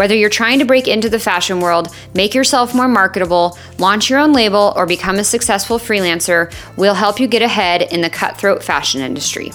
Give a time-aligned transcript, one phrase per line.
[0.00, 4.18] Whether you're trying to break into the fashion world, make yourself more marketable, launch your
[4.18, 8.64] own label, or become a successful freelancer, we'll help you get ahead in the cutthroat
[8.64, 9.52] fashion industry.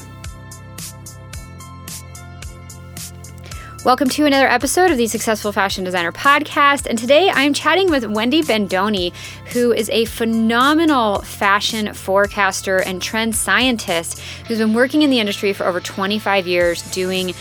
[3.83, 6.85] Welcome to another episode of the Successful Fashion Designer Podcast.
[6.87, 9.13] And today I'm chatting with Wendy Bendoni,
[9.51, 15.53] who is a phenomenal fashion forecaster and trend scientist who's been working in the industry
[15.53, 17.33] for over 25 years doing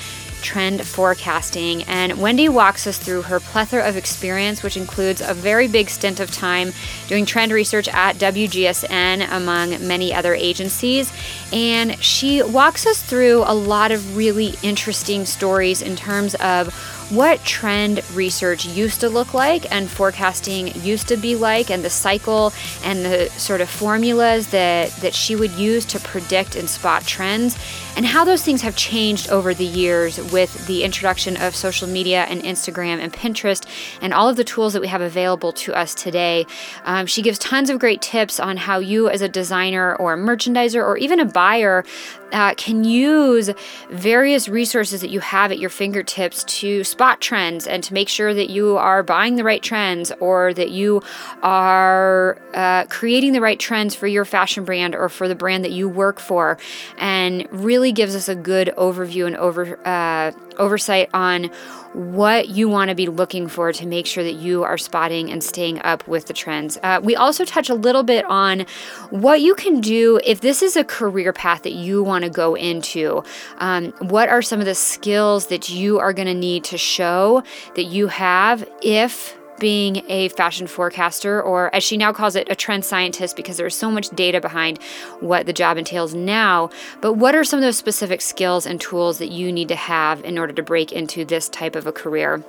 [0.44, 1.82] trend forecasting.
[1.84, 6.20] And Wendy walks us through her plethora of experience, which includes a very big stint
[6.20, 6.72] of time
[7.08, 11.12] doing trend research at WGSN, among many other agencies.
[11.52, 16.72] And she walks us through a lot of really interesting stories in terms of
[17.10, 21.90] what trend research used to look like and forecasting used to be like and the
[21.90, 22.52] cycle
[22.82, 27.58] and the sort of formulas that that she would use to predict and spot trends
[27.96, 32.24] and how those things have changed over the years with the introduction of social media
[32.24, 33.66] and Instagram and Pinterest
[34.00, 36.46] and all of the tools that we have available to us today.
[36.84, 40.16] Um, she gives tons of great tips on how you, as a designer or a
[40.16, 41.84] merchandiser or even a buyer,
[42.32, 43.50] uh, can use
[43.90, 48.34] various resources that you have at your fingertips to spot trends and to make sure
[48.34, 51.00] that you are buying the right trends or that you
[51.42, 55.70] are uh, creating the right trends for your fashion brand or for the brand that
[55.70, 56.58] you work for,
[56.98, 61.50] and really gives us a good overview and over uh, oversight on
[61.92, 65.42] what you want to be looking for to make sure that you are spotting and
[65.42, 66.76] staying up with the trends.
[66.82, 68.66] Uh, we also touch a little bit on
[69.10, 72.54] what you can do if this is a career path that you want to go
[72.56, 73.22] into.
[73.58, 77.42] Um, what are some of the skills that you are going to need to show
[77.76, 82.54] that you have if being a fashion forecaster, or as she now calls it, a
[82.54, 84.82] trend scientist, because there's so much data behind
[85.20, 86.70] what the job entails now.
[87.00, 90.24] But what are some of those specific skills and tools that you need to have
[90.24, 92.42] in order to break into this type of a career?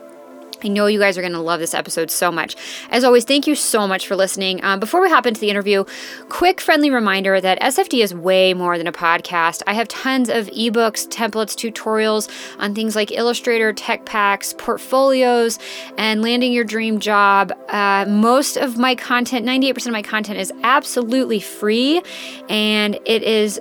[0.66, 2.56] I know you guys are going to love this episode so much.
[2.90, 4.64] As always, thank you so much for listening.
[4.64, 5.86] Um, before we hop into the interview,
[6.30, 9.62] quick friendly reminder that SFD is way more than a podcast.
[9.68, 15.60] I have tons of ebooks, templates, tutorials on things like Illustrator, tech packs, portfolios,
[16.00, 17.54] and landing your dream job.
[17.70, 22.02] Uh, most of my content, 98% of my content, is absolutely free,
[22.50, 23.60] and it is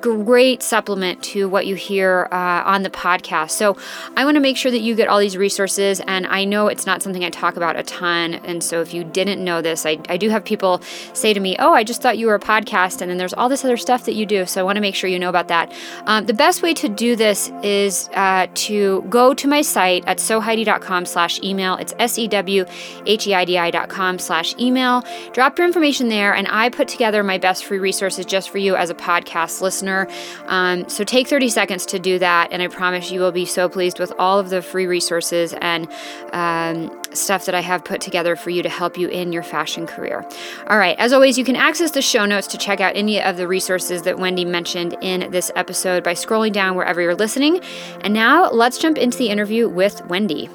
[0.00, 3.52] great supplement to what you hear uh, on the podcast.
[3.52, 3.76] So
[4.16, 6.00] I want to make sure that you get all these resources.
[6.00, 8.34] And I know it's not something I talk about a ton.
[8.34, 10.80] And so if you didn't know this, I, I do have people
[11.14, 13.00] say to me, Oh, I just thought you were a podcast.
[13.00, 14.46] And then there's all this other stuff that you do.
[14.46, 15.72] So I want to make sure you know about that.
[16.06, 20.18] Um, the best way to do this is uh, to go to my site at
[20.18, 21.76] sewheidi.com slash email.
[21.76, 22.64] It's S E W
[23.06, 25.02] H E I D I.com slash email.
[25.32, 26.34] Drop your information there.
[26.34, 29.60] And I put together my best free resources just for you as a podcast podcast
[29.60, 30.08] listener.
[30.46, 33.68] Um, so take 30 seconds to do that, and I promise you will be so
[33.68, 35.88] pleased with all of the free resources and
[36.32, 39.86] um, stuff that I have put together for you to help you in your fashion
[39.86, 40.24] career.
[40.68, 43.36] All right, as always, you can access the show notes to check out any of
[43.36, 47.60] the resources that Wendy mentioned in this episode by scrolling down wherever you're listening.
[48.02, 50.48] And now let's jump into the interview with Wendy.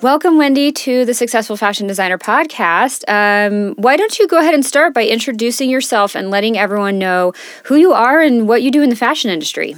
[0.00, 3.02] Welcome, Wendy, to the Successful Fashion Designer podcast.
[3.08, 7.32] Um, why don't you go ahead and start by introducing yourself and letting everyone know
[7.64, 9.74] who you are and what you do in the fashion industry?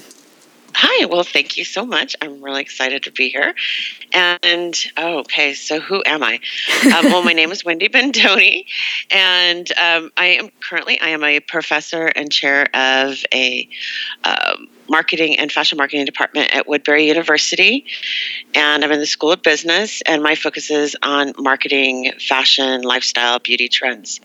[0.75, 2.14] Hi, well, thank you so much.
[2.20, 3.54] I'm really excited to be here.
[4.12, 6.38] And oh, okay, so who am I?
[6.84, 8.66] Um, well, my name is Wendy Bendoni,
[9.10, 13.66] and um, I am currently I am a professor and chair of a
[14.25, 17.86] um, marketing and fashion marketing department at Woodbury University.
[18.54, 23.38] And I'm in the School of Business, and my focus is on marketing, fashion, lifestyle,
[23.38, 24.20] beauty trends.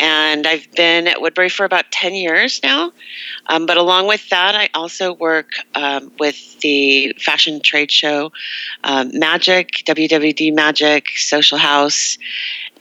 [0.00, 2.92] And I've been at Woodbury for about 10 years now.
[3.46, 8.32] Um, but along with that, I also work um, with the fashion trade show,
[8.84, 12.16] um, Magic, WWD Magic, Social House,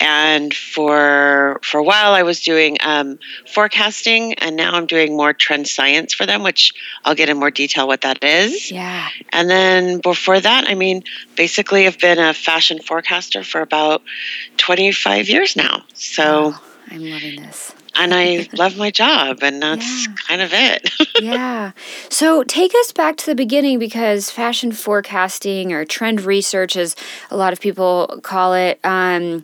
[0.01, 5.31] and for for a while I was doing um, forecasting, and now I'm doing more
[5.31, 6.73] trend science for them, which
[7.05, 8.71] I'll get in more detail what that is.
[8.71, 9.07] Yeah.
[9.29, 11.03] And then before that, I mean,
[11.35, 14.01] basically, I've been a fashion forecaster for about
[14.57, 15.83] 25 years now.
[15.93, 16.55] So
[16.89, 17.73] I'm loving this.
[17.95, 20.15] And I love my job, and that's yeah.
[20.27, 20.89] kind of it.
[21.21, 21.73] yeah.
[22.09, 26.95] So take us back to the beginning because fashion forecasting or trend research, as
[27.29, 29.43] a lot of people call it, um,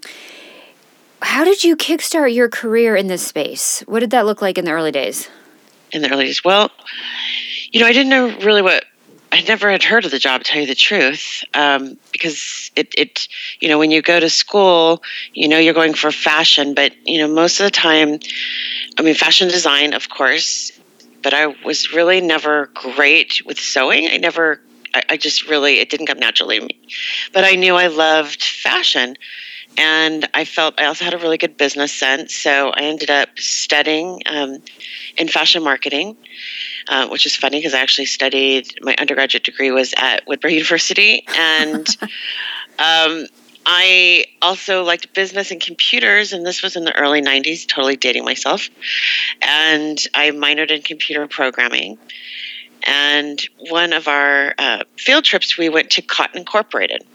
[1.21, 3.83] how did you kickstart your career in this space?
[3.87, 5.29] What did that look like in the early days?
[5.91, 6.69] In the early days, well,
[7.71, 8.85] you know, I didn't know really what
[9.31, 12.93] I never had heard of the job, to tell you the truth, um, because it,
[12.97, 13.27] it,
[13.59, 15.03] you know, when you go to school,
[15.33, 18.19] you know, you're going for fashion, but you know, most of the time,
[18.97, 20.71] I mean, fashion design, of course,
[21.23, 24.07] but I was really never great with sewing.
[24.09, 24.61] I never,
[24.93, 26.79] I, I just really, it didn't come naturally to me.
[27.33, 29.17] But I knew I loved fashion,
[29.77, 32.35] and I felt I also had a really good business sense.
[32.35, 34.57] So I ended up studying um,
[35.17, 36.17] in fashion marketing.
[36.89, 41.25] Uh, which is funny because I actually studied my undergraduate degree was at Woodbury University,
[41.35, 41.85] and
[42.79, 43.25] um,
[43.65, 47.67] I also liked business and computers, and this was in the early '90s.
[47.67, 48.69] Totally dating myself,
[49.41, 51.97] and I minored in computer programming.
[52.83, 57.05] And one of our uh, field trips, we went to Cotton Incorporated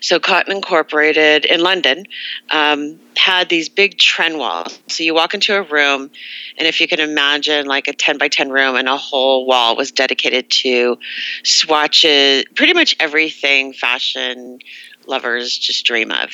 [0.00, 2.06] so Cotton Incorporated in London
[2.50, 4.78] um, had these big trend walls.
[4.88, 6.10] So you walk into a room,
[6.58, 9.76] and if you can imagine like a 10 by 10 room, and a whole wall
[9.76, 10.98] was dedicated to
[11.42, 14.58] swatches, pretty much everything fashion
[15.06, 16.30] lovers just dream of.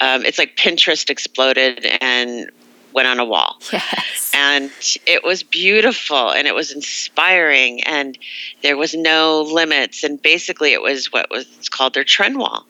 [0.00, 2.50] Um, it's like Pinterest exploded and
[2.96, 3.58] went on a wall.
[3.72, 4.32] Yes.
[4.34, 4.72] And
[5.06, 8.18] it was beautiful and it was inspiring and
[8.62, 12.66] there was no limits and basically it was what was called their trend wall.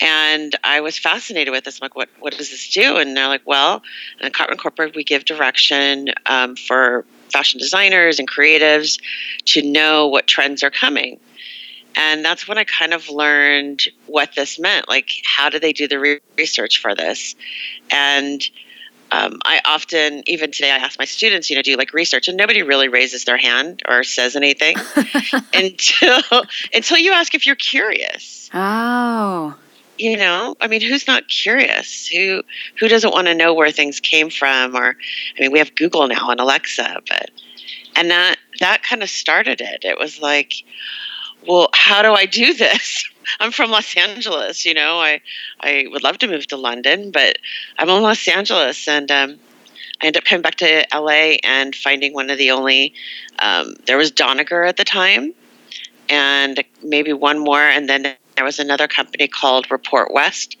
[0.00, 1.80] And I was fascinated with this.
[1.80, 2.96] I'm like, what, what does this do?
[2.96, 3.82] And they're like, well,
[4.20, 9.00] in Cotton Corporate, we give direction um, for fashion designers and creatives
[9.46, 11.20] to know what trends are coming.
[11.96, 14.88] And that's when I kind of learned what this meant.
[14.88, 17.36] Like, how do they do the re- research for this?
[17.90, 18.42] And
[19.14, 22.26] um, I often, even today, I ask my students, you know, do you like research?
[22.26, 24.76] And nobody really raises their hand or says anything
[25.54, 26.20] until
[26.72, 28.50] until you ask if you're curious.
[28.52, 29.54] Oh
[29.96, 32.42] you know i mean who's not curious who
[32.80, 34.96] who doesn't want to know where things came from or
[35.36, 37.30] i mean we have google now and alexa but
[37.94, 40.64] and that that kind of started it it was like
[41.46, 43.04] well how do i do this
[43.40, 45.20] i'm from los angeles you know i
[45.60, 47.38] i would love to move to london but
[47.78, 49.38] i'm in los angeles and um,
[50.00, 52.92] I ended up coming back to LA and finding one of the only.
[53.38, 55.32] Um, there was Doneger at the time,
[56.10, 60.56] and maybe one more, and then there was another company called Report West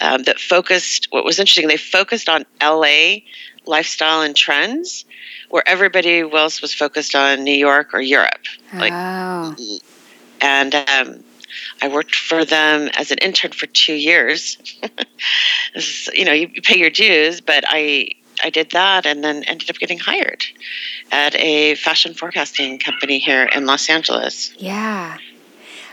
[0.00, 3.16] um, that focused, what was interesting, they focused on LA
[3.66, 5.04] lifestyle and trends,
[5.50, 8.44] where everybody else was focused on New York or Europe.
[8.72, 9.54] Like, oh.
[10.40, 11.24] And um,
[11.82, 14.58] I worked for them as an intern for two years.
[15.74, 18.10] is, you know, you pay your dues, but I
[18.42, 20.44] I did that and then ended up getting hired
[21.12, 24.52] at a fashion forecasting company here in Los Angeles.
[24.58, 25.18] Yeah.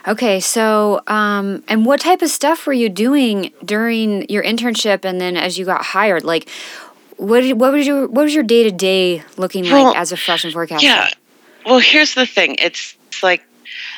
[0.07, 5.21] Okay, so um, and what type of stuff were you doing during your internship, and
[5.21, 6.23] then as you got hired?
[6.23, 6.49] Like,
[7.17, 10.11] what did, what was your what was your day to day looking like well, as
[10.11, 10.87] a fashion forecaster?
[10.87, 11.07] Yeah,
[11.67, 13.43] well, here's the thing: it's, it's like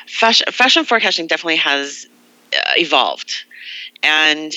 [0.07, 2.07] fashion fashion forecasting definitely has
[2.55, 3.45] uh, evolved,
[4.01, 4.53] and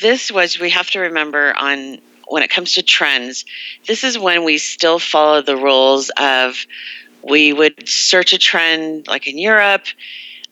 [0.00, 1.98] this was we have to remember on
[2.28, 3.44] when it comes to trends.
[3.86, 6.66] This is when we still follow the rules of
[7.22, 9.86] we would search a trend like in Europe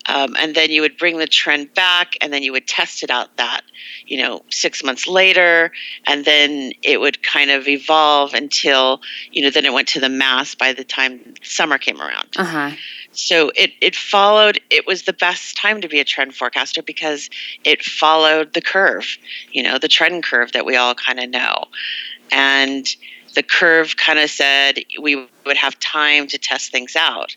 [0.06, 3.10] um, and then you would bring the trend back and then you would test it
[3.10, 3.62] out that
[4.06, 5.72] you know six months later
[6.06, 9.00] and then it would kind of evolve until
[9.32, 12.70] you know then it went to the mass by the time summer came around uh-huh.
[13.15, 17.31] So it, it followed it was the best time to be a trend forecaster because
[17.65, 19.19] it followed the curve
[19.53, 21.65] you know the trend curve that we all kind of know.
[22.33, 22.87] And
[23.35, 27.37] the curve kind of said we would have time to test things out.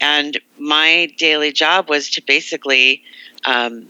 [0.00, 3.02] And my daily job was to basically
[3.44, 3.86] um,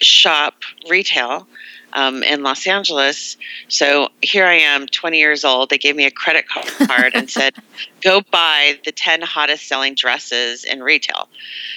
[0.00, 1.46] shop retail
[1.94, 3.36] um, in Los Angeles.
[3.68, 5.70] So here I am, 20 years old.
[5.70, 7.54] They gave me a credit card and said,
[8.02, 11.28] go buy the 10 hottest selling dresses in retail.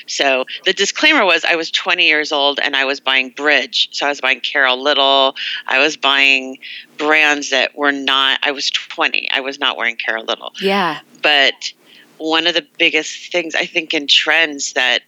[0.08, 3.90] So the disclaimer was I was 20 years old and I was buying Bridge.
[3.92, 5.36] So I was buying Carole Little.
[5.68, 6.58] I was buying
[6.98, 9.30] brands that were not, I was 20.
[9.32, 10.54] I was not wearing Carole Little.
[10.60, 11.00] Yeah.
[11.22, 11.74] But
[12.18, 15.00] one of the biggest things I think in trends that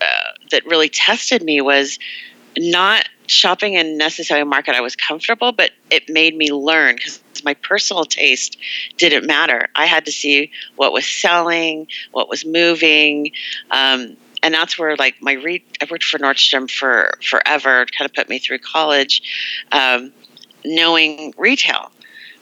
[0.00, 1.98] uh, that really tested me was
[2.58, 7.22] not shopping in necessarily a market I was comfortable, but it made me learn because
[7.44, 8.56] my personal taste
[8.96, 9.68] didn't matter.
[9.74, 13.32] I had to see what was selling, what was moving.
[13.70, 18.14] Um, and that's where like my re- I worked for Nordstrom for forever, kind of
[18.14, 19.22] put me through college,
[19.72, 20.12] um,
[20.64, 21.90] knowing retail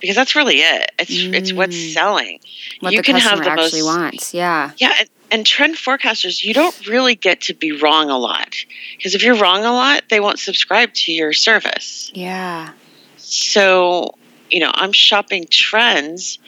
[0.01, 0.91] because that's really it.
[0.99, 1.35] It's mm.
[1.35, 1.93] it's what's mm.
[1.93, 2.41] selling.
[2.81, 4.35] What you can have the actually most, wants.
[4.35, 4.73] Yeah.
[4.77, 4.93] Yeah,
[5.35, 8.55] and, trend forecasters, you don't really get to be wrong a lot
[8.97, 12.11] because if you're wrong a lot, they won't subscribe to your service.
[12.15, 12.71] Yeah.
[13.17, 14.15] so
[14.51, 16.39] you know i'm shopping trends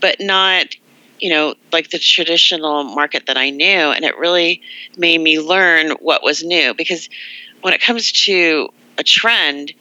[0.00, 0.74] but not
[1.20, 4.60] you know like the traditional market that i knew and it really
[4.98, 7.08] made me learn what was new because
[7.62, 9.72] when it comes to a trend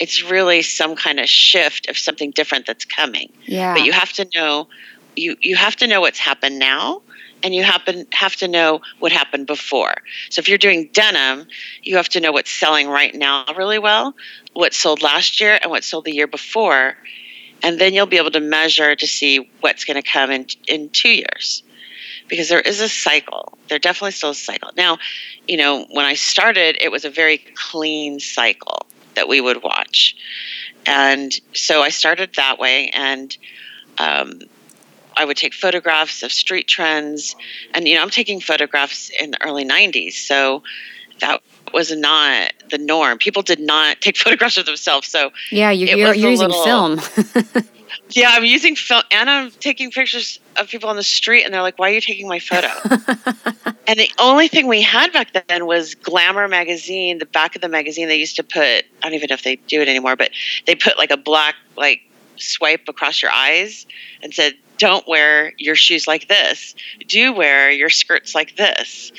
[0.00, 3.74] it's really some kind of shift of something different that's coming Yeah.
[3.74, 4.68] but you have to know
[5.16, 7.00] you you have to know what's happened now
[7.44, 9.94] and you happen have to know what happened before.
[10.30, 11.46] So if you're doing denim
[11.82, 14.14] you have to know what's selling right now really well
[14.54, 16.96] what sold last year and what sold the year before
[17.62, 20.90] and then you'll be able to measure to see what's going to come in in
[20.90, 21.62] two years.
[22.28, 23.56] Because there is a cycle.
[23.68, 24.70] There definitely still a cycle.
[24.76, 24.98] Now
[25.46, 30.16] you know when i started it was a very clean cycle that we would watch.
[30.86, 33.36] And so i started that way and
[33.98, 34.40] um,
[35.16, 37.36] I would take photographs of street trends,
[37.72, 40.62] and you know, I'm taking photographs in the early '90s, so
[41.20, 41.42] that
[41.72, 43.18] was not the norm.
[43.18, 45.08] People did not take photographs of themselves.
[45.08, 47.00] So yeah, you're, you're using little- film.
[48.10, 51.62] yeah, I'm using film, and I'm taking pictures of people on the street, and they're
[51.62, 52.68] like, "Why are you taking my photo?"
[53.86, 57.18] and the only thing we had back then was Glamour magazine.
[57.18, 58.62] The back of the magazine, they used to put.
[58.62, 60.30] I don't even know if they do it anymore, but
[60.66, 62.02] they put like a black like
[62.36, 63.86] swipe across your eyes
[64.22, 66.74] and said, "Don't wear your shoes like this.
[67.06, 69.12] Do wear your skirts like this."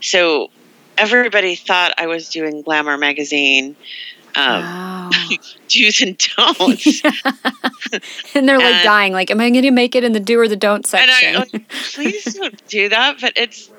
[0.00, 0.50] So
[0.98, 3.76] everybody thought I was doing Glamour magazine.
[4.36, 5.10] Um, wow.
[5.68, 7.02] Do's and don'ts.
[8.34, 9.12] and they're like and- dying.
[9.12, 11.36] Like, am I going to make it in the do or the don't And section?
[11.36, 13.20] I, like, please don't do that.
[13.20, 13.70] But it's,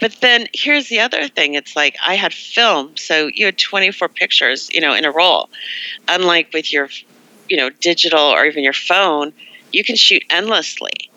[0.00, 1.54] but then here's the other thing.
[1.54, 5.48] It's like I had film, so you had 24 pictures, you know, in a roll.
[6.08, 6.88] Unlike with your,
[7.48, 9.32] you know, digital or even your phone,
[9.72, 11.10] you can shoot endlessly.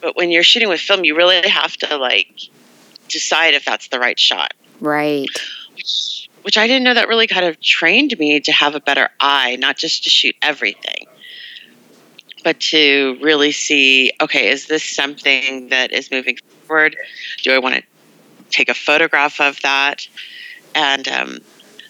[0.00, 2.48] But when you're shooting with film, you really have to like
[3.08, 4.54] decide if that's the right shot.
[4.80, 5.28] right.
[5.74, 9.10] Which, which I didn't know that really kind of trained me to have a better
[9.20, 11.06] eye, not just to shoot everything,
[12.44, 16.96] but to really see okay, is this something that is moving forward?
[17.42, 17.82] Do I want to
[18.50, 20.06] take a photograph of that?
[20.74, 21.38] And um,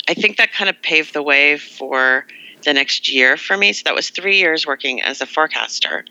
[0.08, 2.26] I think that kind of paved the way for
[2.64, 3.72] the next year for me.
[3.72, 6.04] So that was three years working as a forecaster.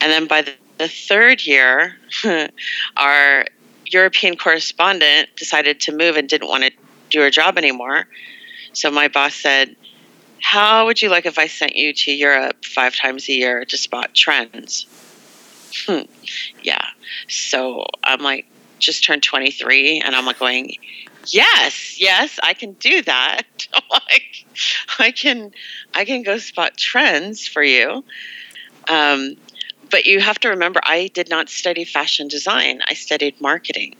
[0.00, 0.54] And then by the,
[0.88, 1.96] third year,
[2.96, 3.46] our
[3.86, 6.70] European correspondent decided to move and didn't want to
[7.10, 8.06] do her job anymore.
[8.72, 9.76] So my boss said,
[10.42, 13.76] How would you like if I sent you to Europe five times a year to
[13.78, 14.86] spot trends?
[15.86, 16.02] Hmm.
[16.62, 16.84] Yeah.
[17.28, 18.46] So I'm like,
[18.78, 20.74] just turned 23, and I'm like going,
[21.28, 23.42] Yes, yes, I can do that.
[24.98, 25.52] I can,
[25.94, 28.04] I can go spot trends for you.
[28.88, 29.36] Um,
[29.90, 32.80] but you have to remember, I did not study fashion design.
[32.88, 33.96] I studied marketing.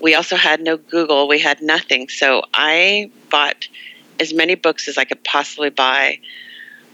[0.00, 1.28] We also had no Google.
[1.28, 2.08] We had nothing.
[2.08, 3.68] So I bought
[4.20, 6.18] as many books as I could possibly buy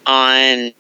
[0.07, 0.73] on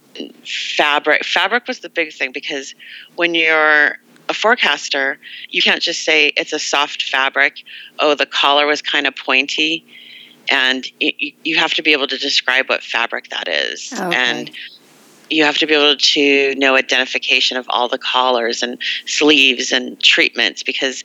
[0.45, 1.25] fabric.
[1.25, 2.75] Fabric was the biggest thing because
[3.17, 5.19] when you're a forecaster,
[5.51, 7.65] you can't just say it's a soft fabric.
[7.99, 9.85] Oh, the collar was kind of pointy.
[10.51, 13.93] And you, you have to be able to describe what fabric that is.
[13.97, 14.17] Oh, okay.
[14.17, 14.51] And
[15.31, 19.99] you have to be able to know identification of all the collars and sleeves and
[20.01, 21.03] treatments because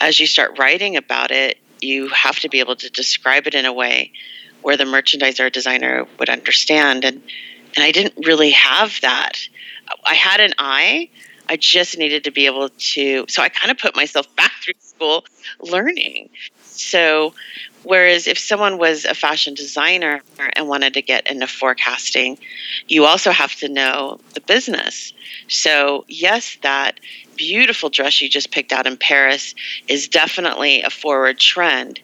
[0.00, 3.64] as you start writing about it, you have to be able to describe it in
[3.64, 4.10] a way
[4.62, 7.04] where the merchandiser or designer would understand.
[7.04, 7.22] And
[7.76, 9.38] and I didn't really have that.
[10.04, 11.10] I had an eye.
[11.48, 13.24] I just needed to be able to.
[13.28, 15.24] So I kind of put myself back through school
[15.60, 16.30] learning.
[16.62, 17.32] So,
[17.84, 20.20] whereas if someone was a fashion designer
[20.54, 22.38] and wanted to get into forecasting,
[22.86, 25.14] you also have to know the business.
[25.48, 27.00] So, yes, that
[27.36, 29.54] beautiful dress you just picked out in Paris
[29.88, 32.00] is definitely a forward trend.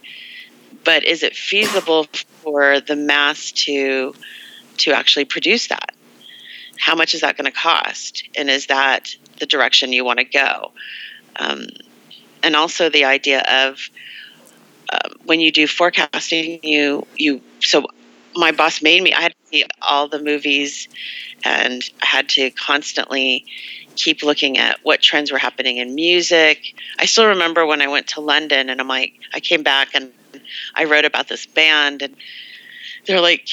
[0.85, 2.05] But is it feasible
[2.43, 4.15] for the mass to
[4.79, 5.95] to actually produce that?
[6.79, 8.29] How much is that going to cost?
[8.37, 10.71] And is that the direction you want to go?
[11.37, 11.67] Um,
[12.45, 13.91] and also the idea of
[14.93, 17.87] um, when you do forecasting, you you so
[18.37, 19.13] my boss made me.
[19.13, 20.89] I had to see all the movies,
[21.45, 23.45] and I had to constantly
[23.97, 26.75] keep looking at what trends were happening in music.
[26.99, 30.13] I still remember when I went to London, and I'm like, I came back and
[30.77, 32.15] I wrote about this band, and
[33.07, 33.49] they're like,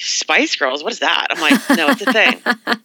[0.00, 0.82] Spice Girls.
[0.82, 1.26] What is that?
[1.30, 2.40] I'm like, no, it's a thing.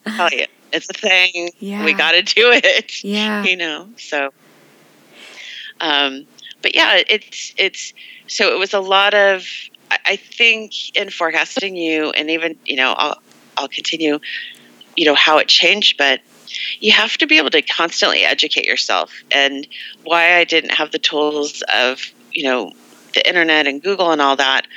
[0.18, 1.52] Tell you, it's a thing.
[1.60, 1.84] Yeah.
[1.86, 3.44] We got to do it Yeah.
[3.50, 4.32] you know so
[5.82, 6.26] um
[6.62, 7.94] but yeah it's it's
[8.28, 9.46] so it was a lot of
[9.92, 13.22] I, I think in forecasting you and even you know i'll
[13.58, 14.20] i'll continue
[14.96, 16.20] you know how it changed but
[16.80, 19.68] you have to be able to constantly educate yourself and
[20.04, 22.02] why i didn't have the tools of
[22.34, 22.72] you know
[23.14, 24.68] the internet and google and all that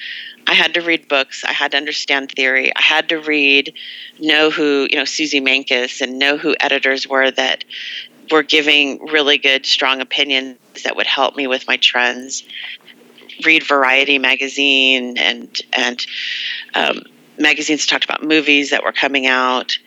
[0.47, 1.45] I had to read books.
[1.45, 2.75] I had to understand theory.
[2.75, 3.75] I had to read,
[4.19, 7.65] know who, you know, Suzy Menkes and know who editors were that
[8.31, 12.45] were giving really good, strong opinions that would help me with my trends.
[13.45, 16.07] Read Variety magazine and and
[16.75, 17.03] um,
[17.39, 19.79] magazines talked about movies that were coming out,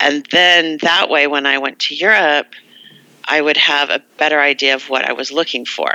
[0.00, 2.48] and then that way, when I went to Europe,
[3.24, 5.90] I would have a better idea of what I was looking for.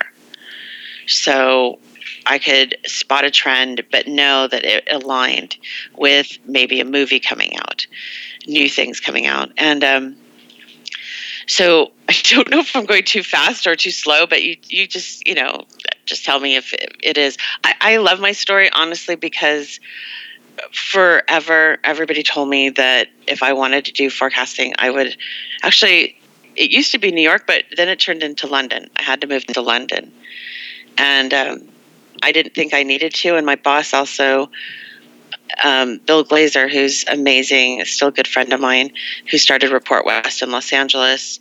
[1.08, 1.80] So
[2.26, 5.58] I could spot a trend, but know that it aligned
[5.96, 7.88] with maybe a movie coming out,
[8.48, 10.16] new things coming out, and um,
[11.48, 14.88] so I don't know if I'm going too fast or too slow, but you you
[14.88, 15.66] just you know
[16.06, 17.38] just tell me if it, is.
[17.64, 19.80] I, I love my story honestly because
[20.74, 25.18] forever everybody told me that if I wanted to do forecasting, I would
[25.64, 26.18] actually.
[26.54, 28.90] It used to be New York, but then it turned into London.
[28.98, 30.12] I had to move to London,
[30.98, 31.71] and um,
[32.22, 33.36] I didn't think I needed to.
[33.36, 34.50] And my boss also
[35.64, 38.92] um, Bill Glazer, who's amazing, still a good friend of mine,
[39.30, 41.40] who started Report West in Los Angeles.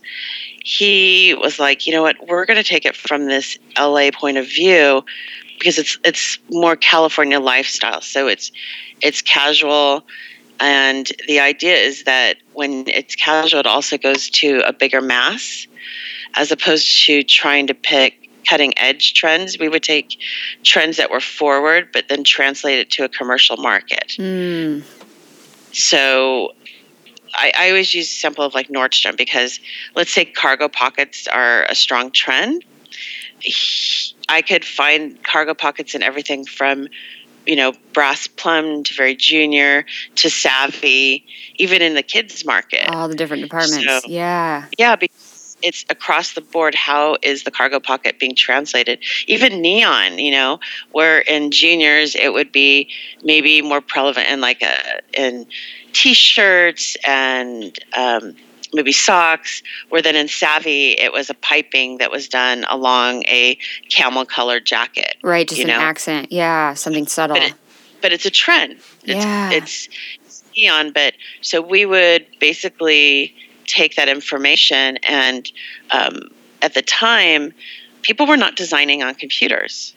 [0.63, 4.37] He was like, you know what, we're going to take it from this LA point
[4.37, 5.03] of view
[5.57, 8.01] because it's it's more California lifestyle.
[8.01, 8.51] So it's
[9.01, 10.05] it's casual,
[10.59, 15.67] and the idea is that when it's casual, it also goes to a bigger mass,
[16.35, 19.57] as opposed to trying to pick cutting edge trends.
[19.59, 20.19] We would take
[20.63, 24.15] trends that were forward, but then translate it to a commercial market.
[24.17, 24.83] Mm.
[25.73, 26.53] So
[27.33, 29.59] I, I, always use a sample of like Nordstrom because
[29.95, 32.65] let's say cargo pockets are a strong trend.
[34.29, 36.87] I could find cargo pockets in everything from
[37.45, 42.87] you know, brass plum to very junior to savvy, even in the kids market.
[42.89, 43.85] All the different departments.
[43.85, 44.65] So, yeah.
[44.77, 45.30] Yeah, because
[45.61, 48.99] it's across the board how is the cargo pocket being translated?
[49.27, 50.59] Even neon you know
[50.91, 52.89] where in juniors it would be
[53.23, 55.45] maybe more prevalent in like a in
[55.93, 58.35] t-shirts and um,
[58.73, 63.57] maybe socks where then in savvy it was a piping that was done along a
[63.89, 65.73] camel colored jacket right just an know?
[65.79, 66.31] accent.
[66.31, 67.53] Yeah something subtle but, it,
[68.01, 68.73] but it's a trend.
[69.03, 69.51] It's, yeah.
[69.51, 69.89] it's
[70.55, 73.35] neon but so we would basically
[73.67, 75.51] take that information and
[75.91, 76.29] um,
[76.61, 77.53] at the time
[78.01, 79.93] people were not designing on computers.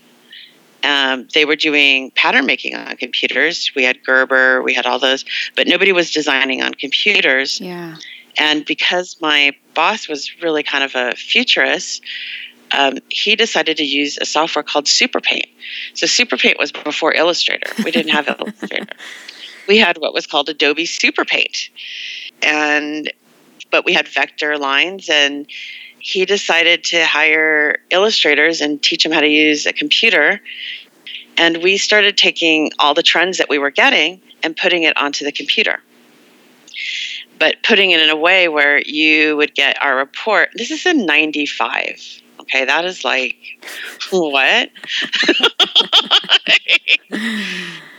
[0.82, 3.72] Um, they were doing pattern making on computers.
[3.74, 5.24] We had gerber we had all those
[5.56, 7.60] but nobody was designing on computers.
[7.60, 7.96] Yeah.
[8.36, 12.02] And because my boss was really kind of a futurist
[12.74, 15.48] um, he decided to use a software called superpaint.
[15.94, 17.70] So superpaint was before illustrator.
[17.84, 18.94] We didn't have illustrator.
[19.68, 21.70] We had what was called adobe superpaint.
[22.42, 23.12] And
[23.74, 25.48] but we had vector lines and
[25.98, 30.40] he decided to hire illustrators and teach them how to use a computer.
[31.36, 35.24] And we started taking all the trends that we were getting and putting it onto
[35.24, 35.80] the computer.
[37.40, 41.04] But putting it in a way where you would get our report this is in
[41.04, 43.36] 95 okay that is like
[44.10, 44.70] what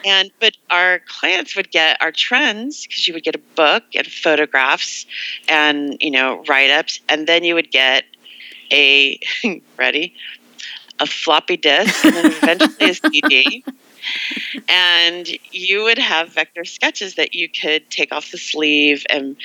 [0.06, 4.06] And but our clients would get our trends because you would get a book and
[4.06, 5.08] photographs
[5.48, 8.06] and you know write ups, and then you would get
[8.72, 9.20] a
[9.78, 10.14] ready
[11.00, 13.66] a floppy disk and then eventually a CD.
[14.70, 19.36] And you would have vector sketches that you could take off the sleeve and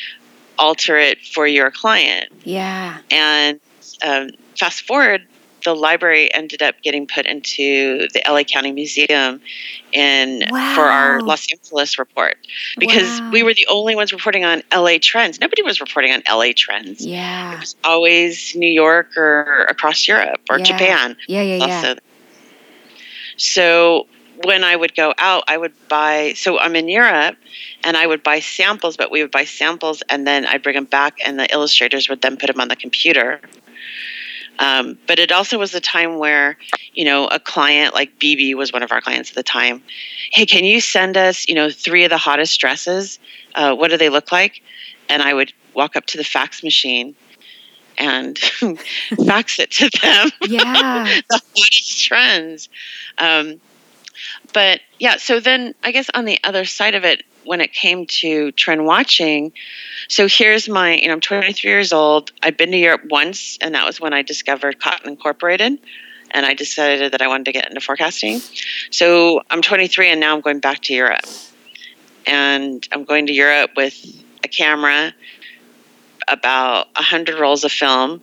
[0.59, 2.31] alter it for your client.
[2.45, 2.99] Yeah.
[3.11, 3.59] And
[4.03, 5.27] um, fast forward
[5.65, 9.41] the library ended up getting put into the LA County Museum
[9.93, 10.75] in wow.
[10.75, 12.39] for our Los Angeles report
[12.79, 13.31] because wow.
[13.31, 15.41] we were the only ones reporting on LA trends.
[15.41, 17.05] Nobody was reporting on LA trends.
[17.05, 17.55] Yeah.
[17.55, 20.65] It was always New York or across Europe or yeah.
[20.65, 21.17] Japan.
[21.29, 21.95] Yeah, yeah, yeah.
[23.37, 24.07] So
[24.45, 26.35] when I would go out, I would buy.
[26.35, 27.37] So I'm in Europe,
[27.85, 30.85] and I would buy samples, but we would buy samples, and then I'd bring them
[30.85, 33.41] back, and the illustrators would then put them on the computer.
[34.61, 36.57] Um, but it also was a time where,
[36.92, 39.83] you know, a client like bebe was one of our clients at the time.
[40.31, 43.18] Hey, can you send us, you know, three of the hottest dresses?
[43.55, 44.62] Uh, what do they look like?
[45.09, 47.16] And I would walk up to the fax machine
[47.96, 48.38] and
[49.27, 50.31] fax it to them.
[50.49, 51.20] Yeah.
[51.31, 52.68] the hottest trends.
[53.16, 53.61] Um,
[54.53, 58.07] but yeah, so then I guess on the other side of it, when it came
[58.07, 59.53] to trend watching,
[60.09, 62.33] so here's my, you know, I'm 23 years old.
[62.42, 65.79] I've been to Europe once, and that was when I discovered Cotton Incorporated,
[66.33, 68.40] and I decided that I wanted to get into forecasting.
[68.90, 71.26] So I'm 23, and now I'm going back to Europe,
[72.26, 75.14] and I'm going to Europe with a camera,
[76.29, 78.20] about 100 rolls of film,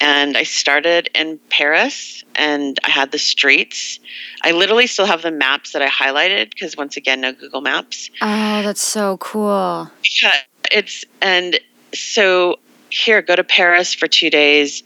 [0.00, 4.00] and I started in Paris and I had the streets.
[4.42, 8.10] I literally still have the maps that I highlighted because once again, no Google Maps.
[8.22, 9.90] Oh, that's so cool.
[10.22, 10.34] Yeah,
[10.72, 11.58] it's and
[11.92, 12.58] so
[12.90, 14.82] here, go to Paris for two days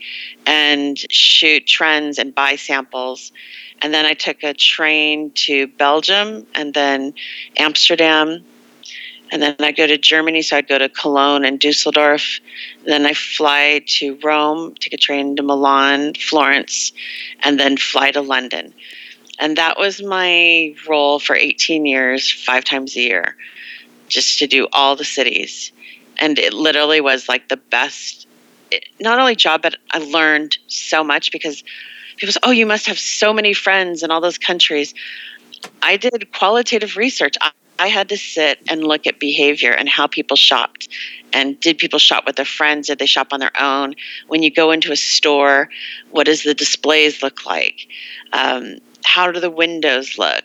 [0.46, 3.33] and shoot trends and buy samples.
[3.83, 7.14] And then I took a train to Belgium and then
[7.59, 8.44] Amsterdam
[9.34, 12.38] and then I go to Germany, so I'd go to Cologne and Dusseldorf.
[12.86, 16.92] Then I fly to Rome, take a train to Milan, Florence,
[17.42, 18.72] and then fly to London.
[19.40, 23.36] And that was my role for 18 years, five times a year,
[24.06, 25.72] just to do all the cities.
[26.20, 28.28] And it literally was like the best,
[29.00, 31.64] not only job, but I learned so much because
[32.18, 34.94] people say, oh, you must have so many friends in all those countries.
[35.82, 37.34] I did qualitative research.
[37.78, 40.88] I had to sit and look at behavior and how people shopped.
[41.32, 42.87] And did people shop with their friends?
[42.87, 43.94] Did they shop on their own?
[44.28, 45.68] When you go into a store,
[46.10, 47.88] what does the displays look like?
[48.32, 50.44] Um, how do the windows look?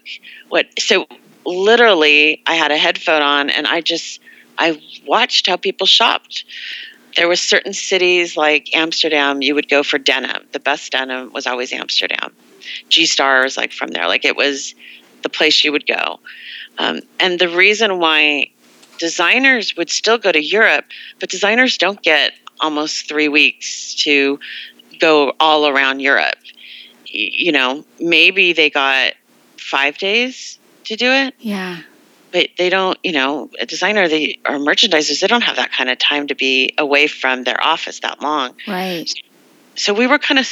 [0.50, 0.68] What?
[0.80, 1.08] So
[1.46, 4.20] literally, I had a headphone on and I just
[4.58, 6.44] I watched how people shopped.
[7.16, 10.44] There were certain cities like Amsterdam, you would go for denim.
[10.52, 12.34] The best denim was always Amsterdam.
[12.90, 14.08] G Star was like from there.
[14.08, 14.76] Like it was
[15.24, 16.20] the place you would go.
[16.78, 18.52] Um, and the reason why
[19.00, 20.86] designers would still go to Europe,
[21.20, 24.40] but designers don't get almost three weeks to
[25.00, 26.38] go all around Europe.
[27.06, 29.14] You know, maybe they got
[29.58, 31.34] five days to do it.
[31.40, 31.82] Yeah.
[32.32, 35.90] But they don't, you know, a designer they or merchandisers, they don't have that kind
[35.90, 38.54] of time to be away from their office that long.
[38.68, 39.12] Right.
[39.76, 40.48] So we were kind of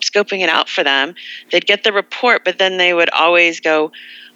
[0.00, 1.14] scoping it out for them.
[1.50, 3.92] They'd get the report, but then they would always go,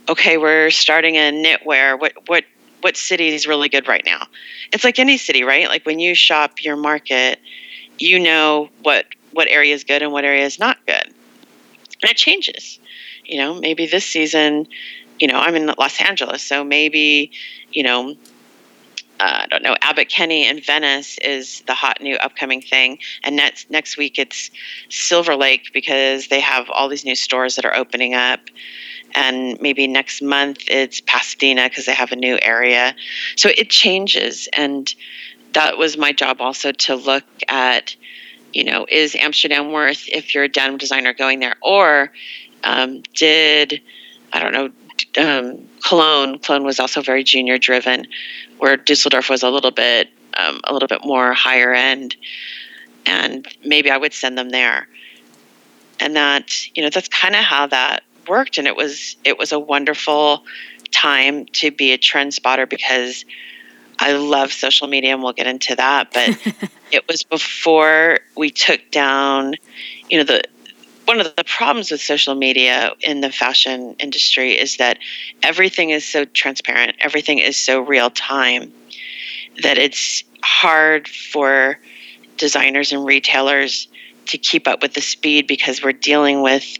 [0.08, 1.98] okay, we're starting in knitwear.
[1.98, 2.44] What what
[2.80, 4.26] what city is really good right now?
[4.72, 5.68] It's like any city, right?
[5.68, 7.40] Like when you shop your market,
[7.98, 11.06] you know what what area is good and what area is not good.
[12.02, 12.78] And it changes.
[13.24, 14.68] You know, maybe this season,
[15.18, 17.32] you know, I'm in Los Angeles, so maybe,
[17.72, 18.16] you know,
[19.20, 22.98] uh, I don't know, Abbot Kinney in Venice is the hot new upcoming thing.
[23.22, 24.50] And next next week it's
[24.88, 28.40] Silver Lake because they have all these new stores that are opening up
[29.14, 32.94] and maybe next month it's Pasadena because they have a new area.
[33.36, 34.92] So it changes, and
[35.52, 37.94] that was my job also to look at,
[38.52, 42.12] you know, is Amsterdam worth if you're a denim designer going there, or
[42.64, 43.80] um, did
[44.32, 44.70] I don't know.
[45.16, 48.06] Um, Cologne, Cologne was also very junior driven,
[48.64, 52.16] where Dusseldorf was a little bit, um, a little bit more higher end,
[53.04, 54.88] and maybe I would send them there.
[56.00, 59.52] And that, you know, that's kind of how that worked and it was it was
[59.52, 60.44] a wonderful
[60.90, 63.26] time to be a trend spotter because
[63.98, 68.80] I love social media and we'll get into that but it was before we took
[68.90, 69.56] down
[70.08, 70.42] you know the
[71.06, 74.98] one of the problems with social media in the fashion industry is that
[75.42, 78.72] everything is so transparent everything is so real time
[79.62, 81.78] that it's hard for
[82.36, 83.88] designers and retailers
[84.26, 86.78] to keep up with the speed because we're dealing with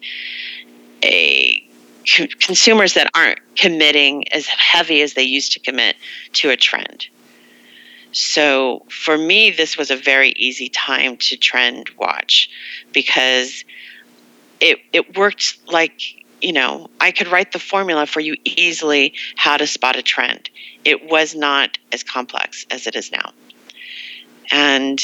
[1.03, 1.61] a
[2.41, 5.97] consumers that aren't committing as heavy as they used to commit
[6.35, 7.07] to a trend.
[8.13, 12.51] So for me, this was a very easy time to trend watch
[12.93, 13.65] because
[14.65, 16.01] it it worked like
[16.41, 20.51] you know I could write the formula for you easily how to spot a trend.
[20.85, 23.33] It was not as complex as it is now,
[24.51, 24.99] and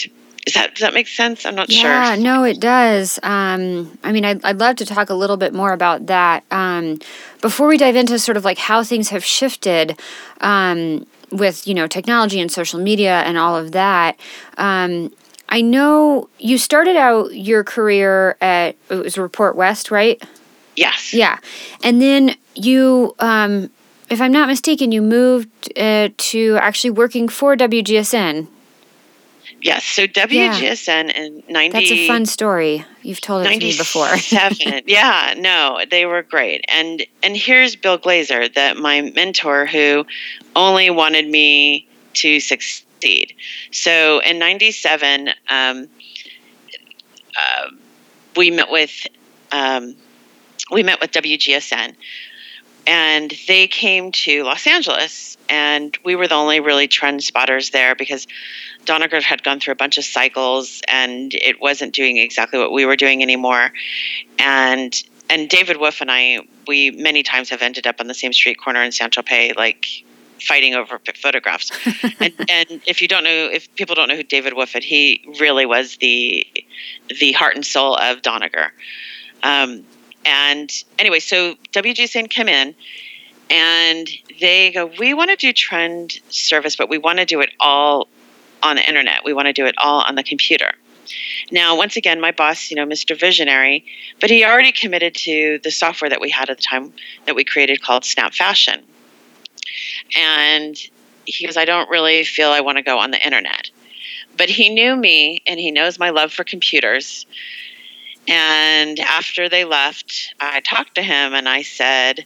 [0.46, 1.44] is that does that make sense?
[1.44, 1.90] I'm not yeah, sure.
[1.90, 3.20] Yeah, no, it does.
[3.22, 6.42] Um, I mean, I'd, I'd love to talk a little bit more about that.
[6.50, 6.98] Um,
[7.42, 10.00] before we dive into sort of like how things have shifted
[10.40, 14.18] um, with you know technology and social media and all of that.
[14.56, 15.12] Um,
[15.50, 20.22] I know you started out your career at it was Report West, right?
[20.76, 21.12] Yes.
[21.12, 21.38] Yeah,
[21.82, 23.70] and then you um,
[24.08, 28.48] if I'm not mistaken, you moved uh, to actually working for WGSN.
[29.62, 29.84] Yes.
[29.84, 31.22] So WGSN yeah.
[31.22, 31.72] in 90.
[31.72, 32.84] That's a fun story.
[33.02, 34.16] You've told it to me before.
[34.16, 34.82] Seven.
[34.86, 35.34] yeah.
[35.36, 36.64] No, they were great.
[36.68, 40.06] And and here's Bill Glazer, that my mentor who
[40.56, 42.86] only wanted me to succeed.
[43.72, 45.88] So in 97, um,
[47.36, 47.70] uh,
[48.36, 49.06] we met with
[49.52, 49.96] um,
[50.70, 51.94] we met with WGSN
[52.86, 57.94] and they came to Los Angeles, and we were the only really trend spotters there
[57.94, 58.26] because
[58.84, 62.84] Doneger had gone through a bunch of cycles, and it wasn't doing exactly what we
[62.84, 63.72] were doing anymore.
[64.38, 68.32] And and David Wolfe and I, we many times have ended up on the same
[68.32, 70.04] street corner in San Tropez, like
[70.40, 71.70] fighting over photographs.
[72.20, 75.66] and, and if you don't know, if people don't know who David Wooford, he really
[75.66, 76.46] was the
[77.20, 78.72] the heart and soul of Doneger.
[79.42, 79.84] Um,
[80.24, 82.74] and anyway, so WGSN came in
[83.48, 84.08] and
[84.40, 88.08] they go, we want to do trend service, but we want to do it all
[88.62, 89.24] on the internet.
[89.24, 90.72] We want to do it all on the computer.
[91.50, 93.18] Now, once again, my boss, you know, Mr.
[93.18, 93.84] Visionary,
[94.20, 96.92] but he already committed to the software that we had at the time
[97.26, 98.82] that we created called Snap Fashion.
[100.16, 100.76] And
[101.26, 103.70] he goes, I don't really feel I want to go on the internet.
[104.36, 107.26] But he knew me and he knows my love for computers.
[108.28, 112.24] And after they left, I talked to him and I said,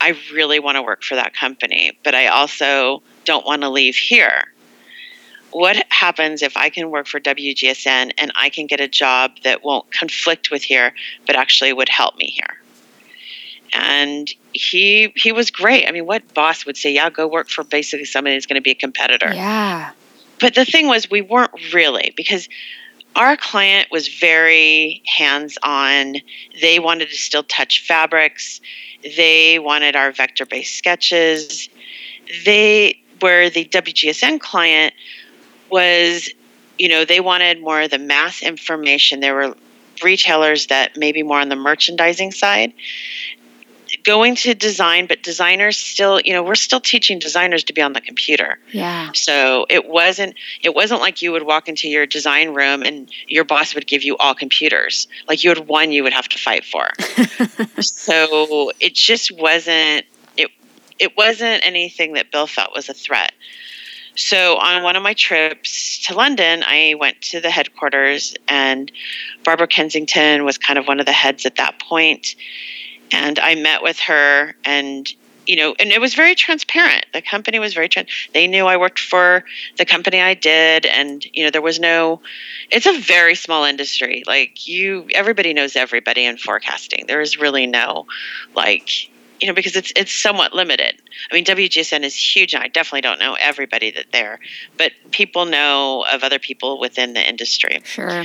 [0.00, 3.96] I really want to work for that company, but I also don't want to leave
[3.96, 4.52] here.
[5.50, 9.64] What happens if I can work for WGSN and I can get a job that
[9.64, 10.94] won't conflict with here,
[11.26, 12.57] but actually would help me here?
[13.72, 15.86] And he he was great.
[15.86, 18.62] I mean, what boss would say, "Yeah, go work for basically somebody that's going to
[18.62, 19.32] be a competitor"?
[19.34, 19.90] Yeah.
[20.40, 22.48] But the thing was, we weren't really because
[23.16, 26.16] our client was very hands on.
[26.60, 28.60] They wanted to still touch fabrics.
[29.16, 31.68] They wanted our vector based sketches.
[32.44, 34.94] They, where the WGSN client
[35.70, 36.30] was,
[36.78, 39.20] you know, they wanted more of the mass information.
[39.20, 39.56] There were
[40.02, 42.72] retailers that maybe more on the merchandising side
[44.04, 47.92] going to design but designers still you know we're still teaching designers to be on
[47.92, 48.58] the computer.
[48.72, 49.12] Yeah.
[49.14, 53.44] So it wasn't it wasn't like you would walk into your design room and your
[53.44, 55.08] boss would give you all computers.
[55.28, 56.88] Like you had one you would have to fight for.
[57.82, 60.50] So it just wasn't it
[60.98, 63.32] it wasn't anything that bill felt was a threat.
[64.16, 68.90] So on one of my trips to London, I went to the headquarters, and
[69.44, 72.34] Barbara Kensington was kind of one of the heads at that point
[73.12, 75.12] and I met with her and
[75.48, 77.06] you know, and it was very transparent.
[77.14, 78.10] The company was very trans.
[78.34, 79.44] They knew I worked for
[79.78, 82.20] the company I did, and you know, there was no.
[82.70, 84.22] It's a very small industry.
[84.26, 87.06] Like you, everybody knows everybody in forecasting.
[87.06, 88.06] There is really no,
[88.54, 89.08] like,
[89.40, 91.00] you know, because it's it's somewhat limited.
[91.30, 94.40] I mean, WGSN is huge, and I definitely don't know everybody that there,
[94.76, 97.80] but people know of other people within the industry.
[97.84, 98.24] Sure.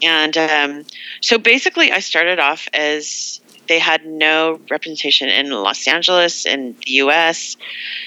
[0.00, 0.84] And um,
[1.22, 6.92] so basically, I started off as they had no representation in Los Angeles in the
[7.02, 7.56] US.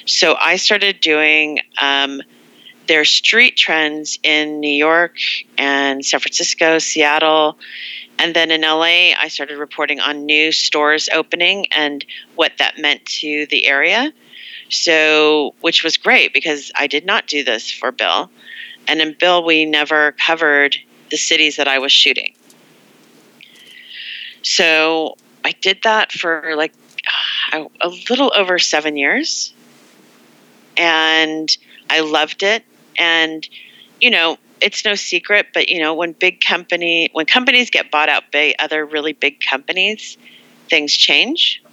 [0.06, 2.22] So I started doing um,
[2.88, 5.18] their street trends in New York
[5.58, 7.58] and San Francisco, Seattle.
[8.18, 13.06] And then in LA, I started reporting on new stores opening and what that meant
[13.06, 14.12] to the area.
[14.70, 18.30] So, which was great because I did not do this for Bill.
[18.88, 20.78] And in Bill, we never covered
[21.10, 22.34] the cities that I was shooting.
[24.42, 26.74] So I did that for like
[27.54, 29.54] a little over seven years.
[30.78, 31.56] And
[31.90, 32.64] I loved it.
[32.98, 33.48] And,
[34.00, 38.10] you know, it's no secret, but, you know, when big company, when companies get bought
[38.10, 40.18] out by other really big companies,
[40.70, 41.64] things change.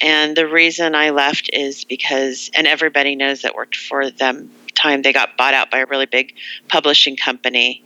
[0.00, 5.02] And the reason I left is because, and everybody knows that worked for them time
[5.02, 6.34] they got bought out by a really big
[6.68, 7.82] publishing company.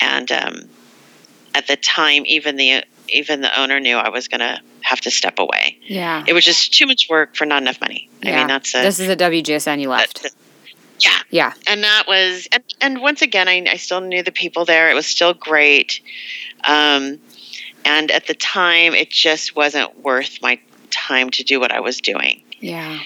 [0.00, 0.60] And um,
[1.54, 5.10] at the time, even the even the owner knew I was going to have to
[5.10, 5.78] step away.
[5.82, 6.24] Yeah.
[6.26, 8.08] It was just too much work for not enough money.
[8.22, 8.34] Yeah.
[8.34, 10.26] I mean, that's a, This is a WGSN you left.
[11.00, 11.10] yeah.
[11.30, 11.52] Yeah.
[11.66, 14.90] And that was, and, and once again, I, I still knew the people there.
[14.90, 16.00] It was still great.
[16.64, 17.18] Um,
[17.84, 20.58] and at the time, it just wasn't worth my
[20.90, 22.42] time to do what I was doing.
[22.60, 23.00] Yeah.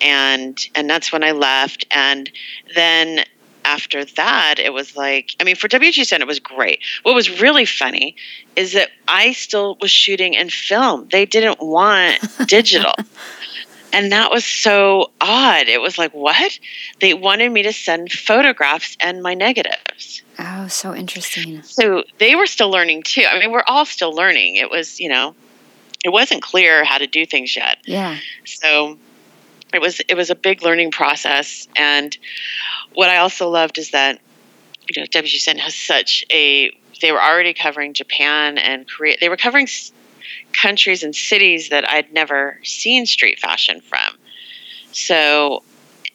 [0.00, 1.84] And and that's when I left.
[1.90, 2.30] And
[2.74, 3.24] then
[3.64, 6.80] after that, it was like, I mean, for WGSN, it was great.
[7.02, 8.16] What was really funny
[8.56, 11.08] is that I still was shooting in film.
[11.10, 12.92] They didn't want digital.
[13.92, 15.68] and that was so odd.
[15.68, 16.58] It was like, what?
[17.00, 20.22] They wanted me to send photographs and my negatives.
[20.38, 21.62] Oh, so interesting.
[21.62, 23.24] So they were still learning too.
[23.28, 24.56] I mean, we're all still learning.
[24.56, 25.34] It was, you know,
[26.04, 27.78] it wasn't clear how to do things yet.
[27.84, 28.18] Yeah.
[28.44, 28.98] So
[29.72, 31.68] it was it was a big learning process.
[31.76, 32.16] And
[32.94, 34.20] what i also loved is that
[34.88, 39.16] you know wgsn has such a they were already covering japan and korea.
[39.20, 39.68] They were covering
[40.52, 44.18] countries and cities that i'd never seen street fashion from.
[44.92, 45.62] So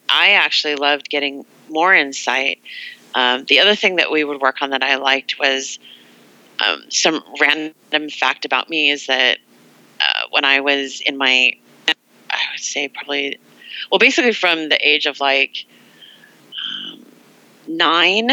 [0.10, 2.62] i actually loved getting more insight.
[3.15, 5.80] Um, the other thing that we would work on that i liked was
[6.65, 9.38] um, some random fact about me is that
[10.00, 11.54] uh, when i was in my
[12.38, 13.39] I would say probably,
[13.91, 15.65] well, basically from the age of like
[16.91, 17.06] um,
[17.67, 18.30] nine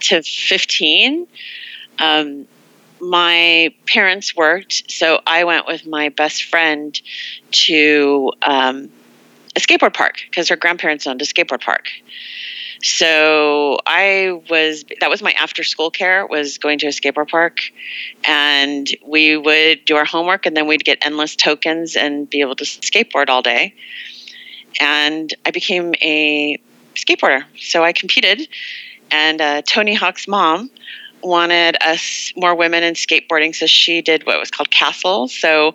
[0.00, 1.26] to 15.
[1.98, 2.46] Um,
[3.00, 7.00] my parents worked, so I went with my best friend
[7.50, 8.90] to um,
[9.56, 11.90] a skateboard park because her grandparents owned a skateboard park.
[12.82, 17.60] So I was that was my after school care was going to a skateboard park
[18.24, 22.54] and we would do our homework and then we'd get endless tokens and be able
[22.56, 23.74] to skateboard all day.
[24.80, 26.58] And I became a
[26.94, 27.44] skateboarder.
[27.58, 28.46] So I competed
[29.10, 30.70] and uh, Tony Hawk's mom
[31.22, 35.28] wanted us more women in skateboarding so she did what was called CASL.
[35.28, 35.74] So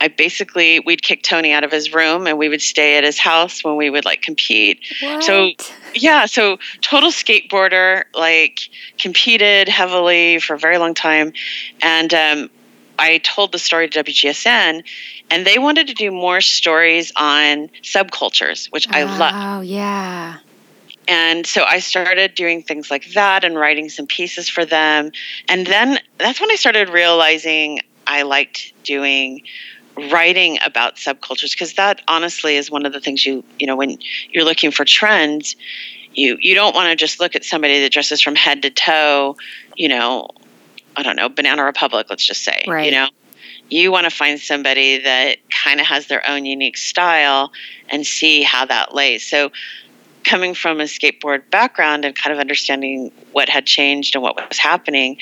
[0.00, 3.18] I basically we'd kick Tony out of his room and we would stay at his
[3.18, 4.80] house when we would like compete.
[5.02, 5.24] What?
[5.24, 5.50] So
[5.94, 8.60] yeah, so total skateboarder, like
[8.98, 11.32] competed heavily for a very long time,
[11.82, 12.50] and um,
[12.98, 14.82] I told the story to WGSN,
[15.30, 19.32] and they wanted to do more stories on subcultures, which I love.
[19.34, 20.38] Oh yeah.
[21.08, 25.12] And so I started doing things like that and writing some pieces for them.
[25.48, 29.42] And then that's when I started realizing I liked doing
[30.10, 33.98] writing about subcultures because that honestly is one of the things you you know when
[34.30, 35.56] you're looking for trends
[36.14, 39.36] you you don't want to just look at somebody that dresses from head to toe
[39.76, 40.28] you know
[40.96, 42.86] i don't know banana republic let's just say Right.
[42.86, 43.08] you know?
[43.68, 47.50] You want to find somebody that kind of has their own unique style
[47.88, 49.26] and see how that lays.
[49.28, 49.50] So
[50.24, 54.58] coming from a skateboard background and kind of understanding what had changed and what was
[54.58, 55.16] happening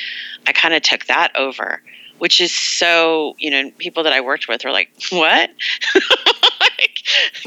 [0.46, 1.82] i kind of took that over
[2.24, 5.50] which is so you know people that i worked with were like what
[6.58, 7.02] like,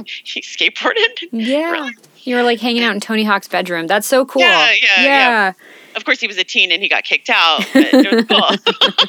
[0.05, 1.89] he skateboarded Yeah.
[2.21, 3.87] You were like hanging out in Tony Hawk's bedroom.
[3.87, 4.41] That's so cool.
[4.41, 5.53] Yeah, yeah, yeah.
[5.95, 8.99] of course he was a teen and he got kicked out but it was cool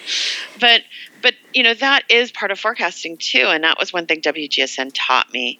[0.60, 0.82] but
[1.20, 4.92] but you know that is part of forecasting too and that was one thing wgsn
[4.94, 5.58] taught me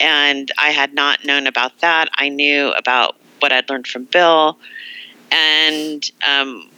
[0.00, 4.58] and i had not known about that i knew about what i'd learned from bill
[5.32, 6.68] and um,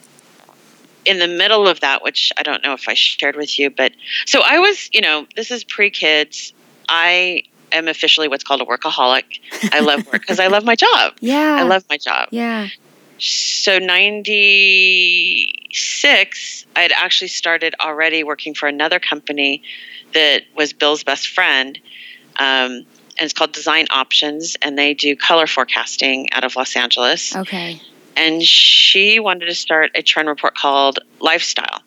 [1.05, 3.93] in the middle of that which i don't know if i shared with you but
[4.27, 6.53] so i was you know this is pre-kids
[6.89, 9.41] i am officially what's called a workaholic
[9.73, 11.57] i love work because i love my job Yeah.
[11.61, 12.69] i love my job Yeah.
[13.19, 19.63] so 96 i had actually started already working for another company
[20.13, 21.79] that was bill's best friend
[22.39, 22.85] um,
[23.17, 27.81] and it's called design options and they do color forecasting out of los angeles Okay.
[28.17, 31.83] And she wanted to start a trend report called lifestyle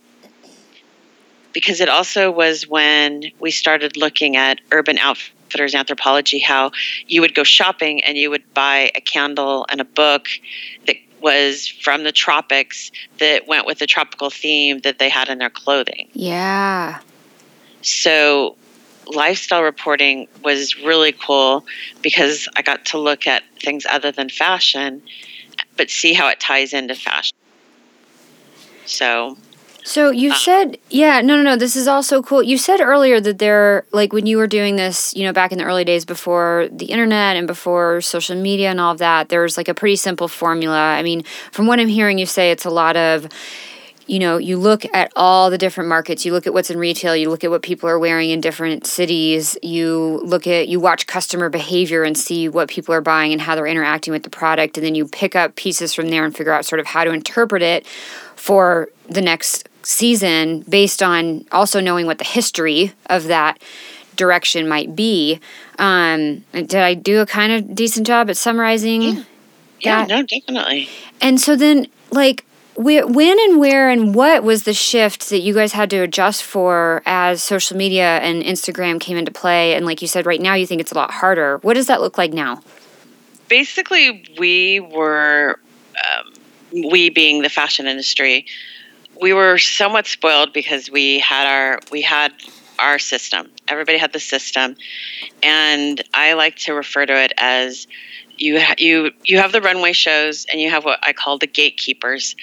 [1.53, 6.71] because it also was when we started looking at urban outfitters Anthropologie how
[7.07, 10.27] you would go shopping and you would buy a candle and a book
[10.85, 15.39] that was from the tropics that went with the tropical theme that they had in
[15.39, 16.99] their clothing Yeah.
[17.81, 18.55] so
[19.07, 21.65] lifestyle reporting was really cool
[22.01, 25.01] because I got to look at things other than fashion,
[25.77, 27.35] but see how it ties into fashion.
[28.85, 29.37] So
[29.83, 31.55] So you Uh, said, yeah, no, no, no.
[31.55, 32.43] This is also cool.
[32.43, 35.57] You said earlier that there, like when you were doing this, you know, back in
[35.57, 39.55] the early days before the internet and before social media and all of that, there's
[39.55, 40.77] like a pretty simple formula.
[40.77, 43.29] I mean, from what I'm hearing you say, it's a lot of,
[44.07, 47.15] you know, you look at all the different markets, you look at what's in retail,
[47.15, 51.07] you look at what people are wearing in different cities, you look at, you watch
[51.07, 54.77] customer behavior and see what people are buying and how they're interacting with the product.
[54.77, 57.11] And then you pick up pieces from there and figure out sort of how to
[57.11, 57.85] interpret it
[58.35, 63.61] for the next season based on also knowing what the history of that
[64.15, 65.39] direction might be.
[65.79, 69.01] Um, did I do a kind of decent job at summarizing?
[69.01, 69.23] Yeah.
[69.79, 70.89] yeah, no, definitely.
[71.21, 72.43] And so then, like,
[72.77, 76.43] where, when and where and what was the shift that you guys had to adjust
[76.43, 79.73] for as social media and Instagram came into play?
[79.73, 81.57] And like you said, right now you think it's a lot harder.
[81.63, 82.61] What does that look like now?
[83.49, 85.59] Basically, we were,
[85.95, 86.33] um,
[86.91, 88.45] we being the fashion industry,
[89.19, 92.31] we were somewhat spoiled because we had our we had
[92.77, 93.49] our system.
[93.67, 94.75] Everybody had the system,
[95.41, 97.87] and I like to refer to it as
[98.37, 101.47] you ha- you you have the runway shows and you have what I call the
[101.47, 102.35] gatekeepers.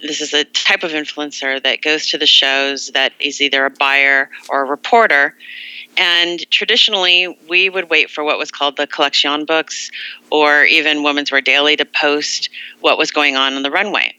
[0.00, 3.70] This is a type of influencer that goes to the shows that is either a
[3.70, 5.34] buyer or a reporter.
[5.96, 9.90] And traditionally, we would wait for what was called the collection books
[10.30, 14.14] or even Women's Wear Daily to post what was going on on the runway.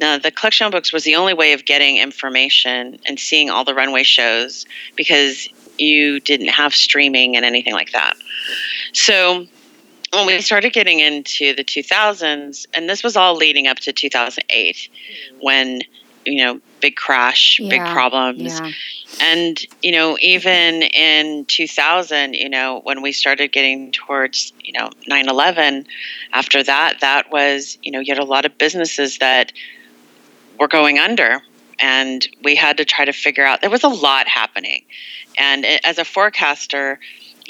[0.00, 3.74] Now, the collection books was the only way of getting information and seeing all the
[3.74, 4.64] runway shows
[4.96, 5.46] because
[5.76, 8.14] you didn't have streaming and anything like that.
[8.94, 9.46] So,
[10.12, 14.76] when we started getting into the 2000s, and this was all leading up to 2008,
[14.76, 15.36] mm.
[15.40, 15.82] when,
[16.24, 18.58] you know, big crash, big problems.
[18.58, 18.72] Yeah.
[19.20, 24.90] And, you know, even in 2000, you know, when we started getting towards, you know,
[25.06, 25.86] 9 11,
[26.32, 29.52] after that, that was, you know, you had a lot of businesses that
[30.58, 31.42] were going under.
[31.82, 34.84] And we had to try to figure out, there was a lot happening.
[35.38, 36.98] And it- as a forecaster,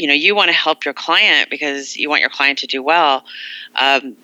[0.01, 2.83] you know you want to help your client because you want your client to do
[2.83, 3.25] well.
[3.79, 4.17] Um,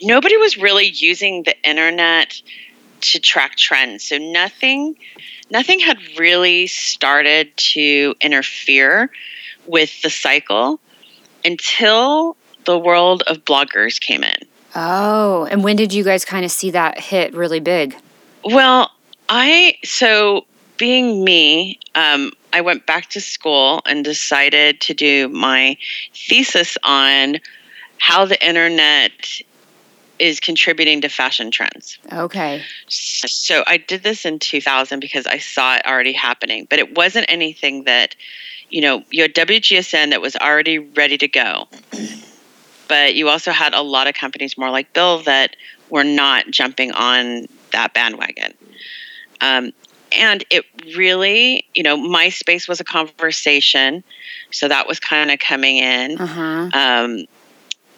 [0.00, 2.40] nobody was really using the internet
[3.02, 4.04] to track trends.
[4.04, 4.96] So nothing
[5.50, 9.10] nothing had really started to interfere
[9.66, 10.80] with the cycle
[11.44, 14.36] until the world of bloggers came in.
[14.74, 17.96] Oh and when did you guys kind of see that hit really big?
[18.44, 18.90] Well
[19.28, 20.46] i so
[20.78, 25.76] being me um, I went back to school and decided to do my
[26.14, 27.38] thesis on
[27.98, 29.42] how the internet
[30.18, 31.98] is contributing to fashion trends.
[32.12, 32.62] Okay.
[32.88, 37.26] So I did this in 2000 because I saw it already happening, but it wasn't
[37.28, 38.14] anything that,
[38.68, 41.68] you know, you had WGSN that was already ready to go.
[42.86, 45.56] But you also had a lot of companies, more like Bill, that
[45.88, 48.52] were not jumping on that bandwagon.
[49.40, 49.72] Um,
[50.12, 50.64] and it
[50.96, 54.02] really, you know, MySpace was a conversation,
[54.50, 56.20] so that was kind of coming in.
[56.20, 56.70] Uh-huh.
[56.72, 57.26] Um,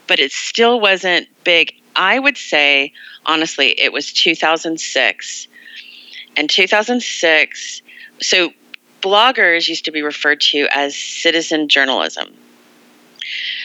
[0.06, 1.74] but it still wasn't big.
[1.96, 2.92] I would say,
[3.26, 5.48] honestly, it was 2006.
[6.36, 7.82] And 2006,
[8.20, 8.52] so
[9.02, 12.34] bloggers used to be referred to as citizen journalism.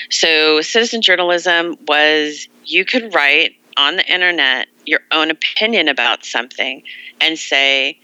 [0.10, 6.84] So, citizen journalism was you could write on the internet your own opinion about something
[7.22, 8.00] and say,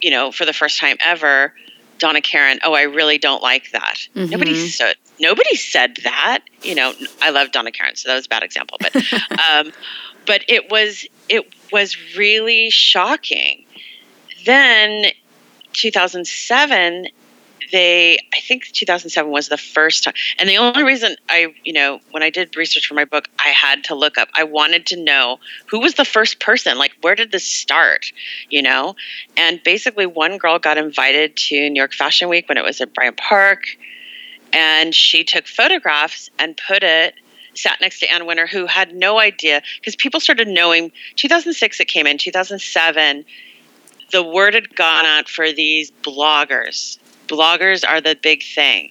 [0.00, 1.52] you know, for the first time ever,
[1.98, 4.08] Donna Karan, oh, I really don't like that.
[4.14, 4.30] Mm-hmm.
[4.30, 6.40] Nobody said nobody said that.
[6.62, 6.92] You know,
[7.22, 8.94] I love Donna Karan, so that was a bad example, but
[9.50, 9.72] um,
[10.26, 13.64] but it was it was really shocking.
[14.44, 15.06] Then
[15.72, 17.08] 2007
[17.72, 22.00] they i think 2007 was the first time and the only reason i you know
[22.10, 24.96] when i did research for my book i had to look up i wanted to
[24.96, 28.12] know who was the first person like where did this start
[28.50, 28.94] you know?
[29.36, 32.94] And basically one girl got invited to new york fashion week when it was at
[32.94, 33.64] bryant park
[34.52, 37.14] and she took photographs and put it
[37.54, 41.86] sat next to Ann Wintour, who had no idea because people started knowing 2006 it
[41.86, 43.24] came in 2007
[44.12, 48.90] the word had gone out for these bloggers bloggers are the big thing.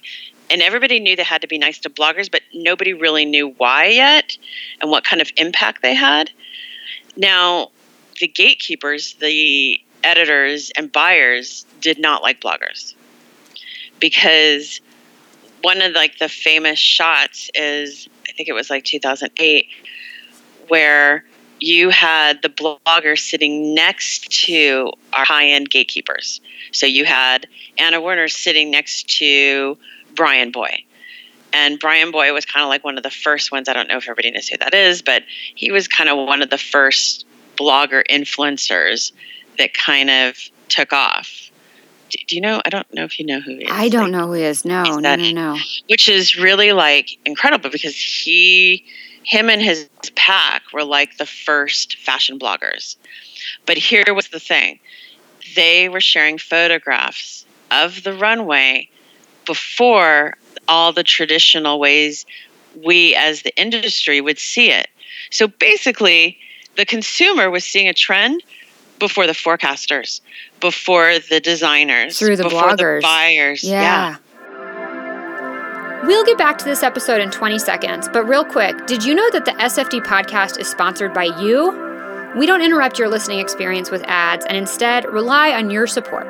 [0.50, 3.86] And everybody knew they had to be nice to bloggers, but nobody really knew why
[3.86, 4.36] yet
[4.80, 6.30] and what kind of impact they had.
[7.16, 7.70] Now,
[8.20, 12.94] the gatekeepers, the editors and buyers did not like bloggers
[13.98, 14.80] because
[15.62, 19.66] one of like the famous shots is I think it was like 2008
[20.68, 21.24] where
[21.60, 26.40] you had the blogger sitting next to our high end gatekeepers.
[26.72, 27.46] So you had
[27.78, 29.78] Anna Wintour sitting next to
[30.14, 30.82] Bryanboy.
[31.52, 33.68] And Bryanboy was kind of like one of the first ones.
[33.68, 35.22] I don't know if everybody knows who that is, but
[35.54, 37.24] he was kind of one of the first
[37.56, 39.12] blogger influencers
[39.58, 40.36] that kind of
[40.68, 41.50] took off.
[42.10, 42.60] Do, do you know?
[42.64, 43.70] I don't know if you know who he is.
[43.72, 44.64] I don't like, know who he is.
[44.64, 45.58] No, no, no, no.
[45.88, 48.84] Which is really like incredible because he
[49.26, 52.96] him and his pack were like the first fashion bloggers.
[53.66, 54.78] But here was the thing
[55.54, 58.88] they were sharing photographs of the runway
[59.44, 60.36] before
[60.68, 62.24] all the traditional ways
[62.84, 64.88] we as the industry would see it.
[65.30, 66.38] So basically,
[66.76, 68.42] the consumer was seeing a trend
[68.98, 70.20] before the forecasters,
[70.60, 73.64] before the designers, through the before bloggers, the buyers.
[73.64, 73.82] yeah.
[73.82, 74.16] yeah.
[76.06, 79.28] We'll get back to this episode in 20 seconds, but real quick, did you know
[79.32, 81.72] that the SFD podcast is sponsored by you?
[82.36, 86.26] We don't interrupt your listening experience with ads and instead rely on your support.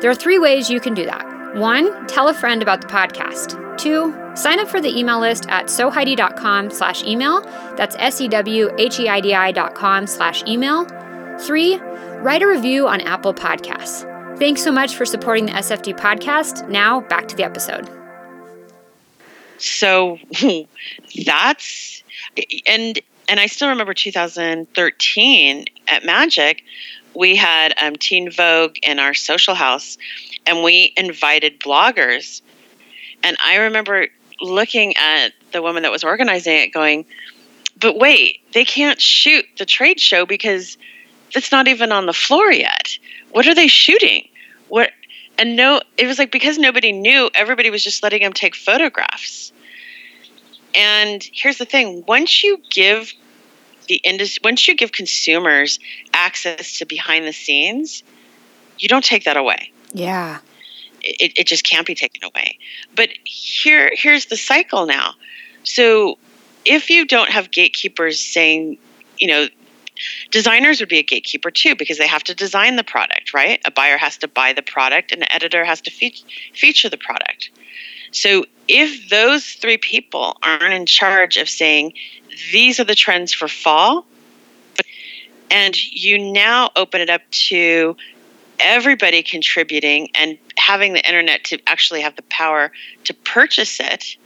[0.00, 1.54] There are three ways you can do that.
[1.54, 3.78] One, tell a friend about the podcast.
[3.78, 7.42] Two, sign up for the email list at sewheidi.com slash email.
[7.76, 10.86] That's S-E-W-H-E-I-D-I dot com slash email.
[11.38, 11.76] Three,
[12.18, 14.08] write a review on Apple Podcasts.
[14.40, 16.68] Thanks so much for supporting the SFD podcast.
[16.68, 17.99] Now, back to the episode.
[19.60, 20.18] So
[21.26, 22.02] that's
[22.66, 22.98] and
[23.28, 26.64] and I still remember 2013 at Magic,
[27.14, 29.98] we had um, Teen Vogue in our social house,
[30.46, 32.42] and we invited bloggers.
[33.22, 34.08] And I remember
[34.40, 37.04] looking at the woman that was organizing it, going,
[37.78, 40.76] "But wait, they can't shoot the trade show because
[41.36, 42.98] it's not even on the floor yet.
[43.30, 44.26] What are they shooting?
[44.68, 44.90] What
[45.40, 49.52] and no, it was like because nobody knew, everybody was just letting them take photographs.
[50.74, 53.14] And here's the thing: once you give
[53.88, 55.80] the industry, once you give consumers
[56.12, 58.02] access to behind the scenes,
[58.78, 59.72] you don't take that away.
[59.94, 60.40] Yeah.
[61.02, 62.58] It, it just can't be taken away.
[62.94, 65.14] But here, here's the cycle now.
[65.62, 66.18] So
[66.66, 68.76] if you don't have gatekeepers saying,
[69.16, 69.48] you know,
[70.30, 73.60] Designers would be a gatekeeper too because they have to design the product, right?
[73.64, 76.14] A buyer has to buy the product and an editor has to fe-
[76.54, 77.50] feature the product.
[78.12, 81.92] So if those three people aren't in charge of saying,
[82.52, 84.06] these are the trends for fall,
[85.50, 87.96] and you now open it up to
[88.60, 92.70] everybody contributing and having the internet to actually have the power
[93.04, 94.16] to purchase it.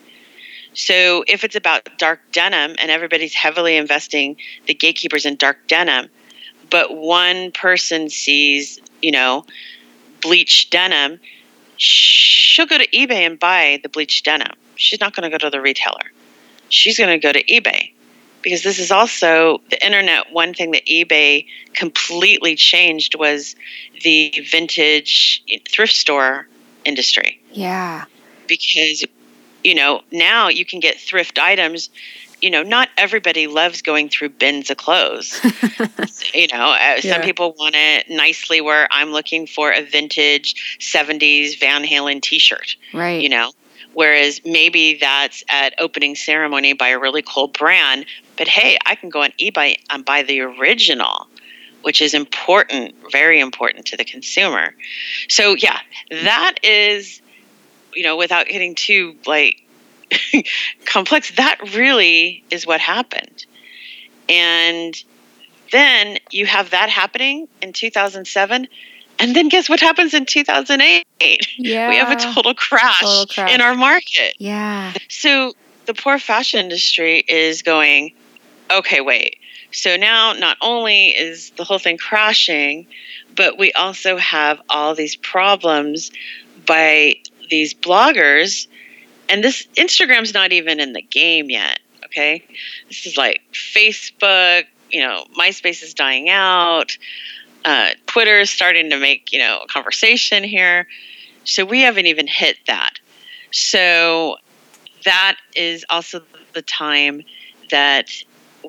[0.75, 6.09] So if it's about dark denim and everybody's heavily investing the gatekeepers in dark denim,
[6.71, 9.45] but one person sees, you know,
[10.21, 11.21] bleached denim,
[11.77, 14.53] she'll go to eBay and buy the bleached denim.
[14.77, 16.11] She's not going to go to the retailer.
[16.71, 17.93] She's going to go to eBay
[18.43, 20.33] because this is also the internet.
[20.33, 23.55] One thing that eBay completely changed was
[24.03, 26.49] the vintage thrift store
[26.85, 27.41] industry.
[27.53, 28.05] Yeah.
[28.49, 29.05] Because,
[29.65, 31.91] you know, now you can get thrift items.
[32.41, 35.41] You know, not everybody loves going through bins of clothes.
[36.35, 41.59] you know, uh, some people want it nicely where I'm looking for a vintage 70s
[41.59, 42.77] Van Halen t shirt.
[42.93, 43.23] Right.
[43.23, 43.53] You know,
[43.95, 48.07] Whereas maybe that's at opening ceremony by a really cool brand,
[48.37, 51.29] but hey, I can go on eBay and buy the original,
[51.83, 54.75] which is important, very important to the consumer.
[55.29, 55.79] So yeah,
[56.11, 57.23] that is,
[57.95, 59.63] you know, without getting too like
[60.85, 63.47] complex, that really is what happened.
[64.29, 65.03] And
[65.73, 68.69] then you have that happening in 2007
[69.19, 71.05] and then guess what happens in 2008?
[71.59, 71.89] Yeah.
[71.89, 74.35] We have a total crash, total crash, in our market.
[74.39, 74.93] Yeah.
[75.09, 75.53] So
[75.87, 78.13] the poor fashion industry is going,
[78.71, 79.39] okay, wait.
[79.73, 82.87] So now not only is the whole thing crashing,
[83.37, 86.11] but we also have all these problems
[86.67, 87.17] by
[87.51, 88.67] these bloggers.
[89.29, 91.81] And this Instagram's not even in the game yet.
[92.05, 92.45] Okay.
[92.89, 96.97] This is like Facebook, you know, MySpace is dying out
[97.65, 100.87] uh, Twitter is starting to make you know a conversation here.
[101.45, 102.99] So we haven't even hit that.
[103.51, 104.37] So
[105.05, 106.23] that is also
[106.55, 107.23] the time
[107.71, 108.11] that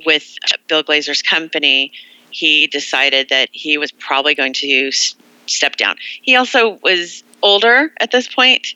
[0.06, 0.36] with
[0.68, 1.92] Bill Glazer's company,
[2.32, 5.96] he decided that he was probably going to step down.
[6.22, 8.76] He also was older at this point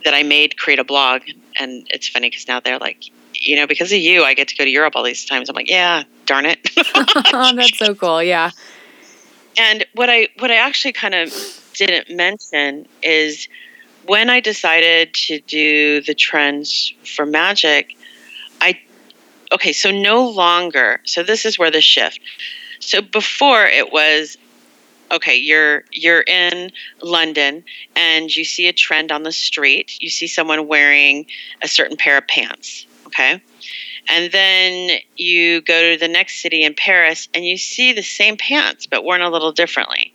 [0.05, 1.23] that I made create a blog.
[1.59, 4.55] And it's funny because now they're like, you know, because of you, I get to
[4.55, 5.49] go to Europe all these times.
[5.49, 6.59] I'm like, yeah, darn it.
[6.75, 8.23] That's so cool.
[8.23, 8.51] Yeah.
[9.57, 11.33] And what I what I actually kind of
[11.73, 13.49] didn't mention is
[14.09, 17.95] when I decided to do the trends for magic,
[18.59, 18.79] I
[19.51, 20.99] okay, so no longer.
[21.03, 22.19] So this is where the shift.
[22.79, 24.35] So before it was
[25.11, 27.63] okay you're you're in london
[27.95, 31.25] and you see a trend on the street you see someone wearing
[31.63, 33.41] a certain pair of pants okay
[34.07, 38.37] and then you go to the next city in paris and you see the same
[38.37, 40.13] pants but worn a little differently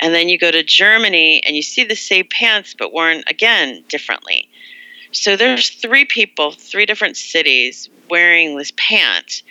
[0.00, 3.82] and then you go to germany and you see the same pants but worn again
[3.88, 4.48] differently
[5.12, 9.42] so there's three people three different cities wearing this pant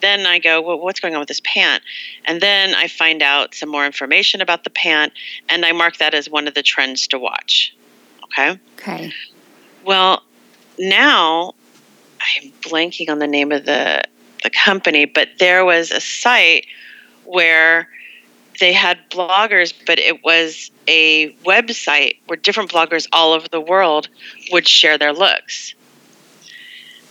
[0.00, 1.82] then I go, well, what's going on with this pant?
[2.24, 5.12] And then I find out some more information about the pant,
[5.48, 7.74] and I mark that as one of the trends to watch.
[8.24, 8.58] Okay.
[8.78, 9.12] Okay.
[9.84, 10.22] Well,
[10.78, 11.54] now
[12.20, 14.02] I'm blanking on the name of the
[14.42, 16.66] the company, but there was a site
[17.26, 17.88] where
[18.60, 24.08] they had bloggers, but it was a website where different bloggers all over the world
[24.52, 25.74] would share their looks.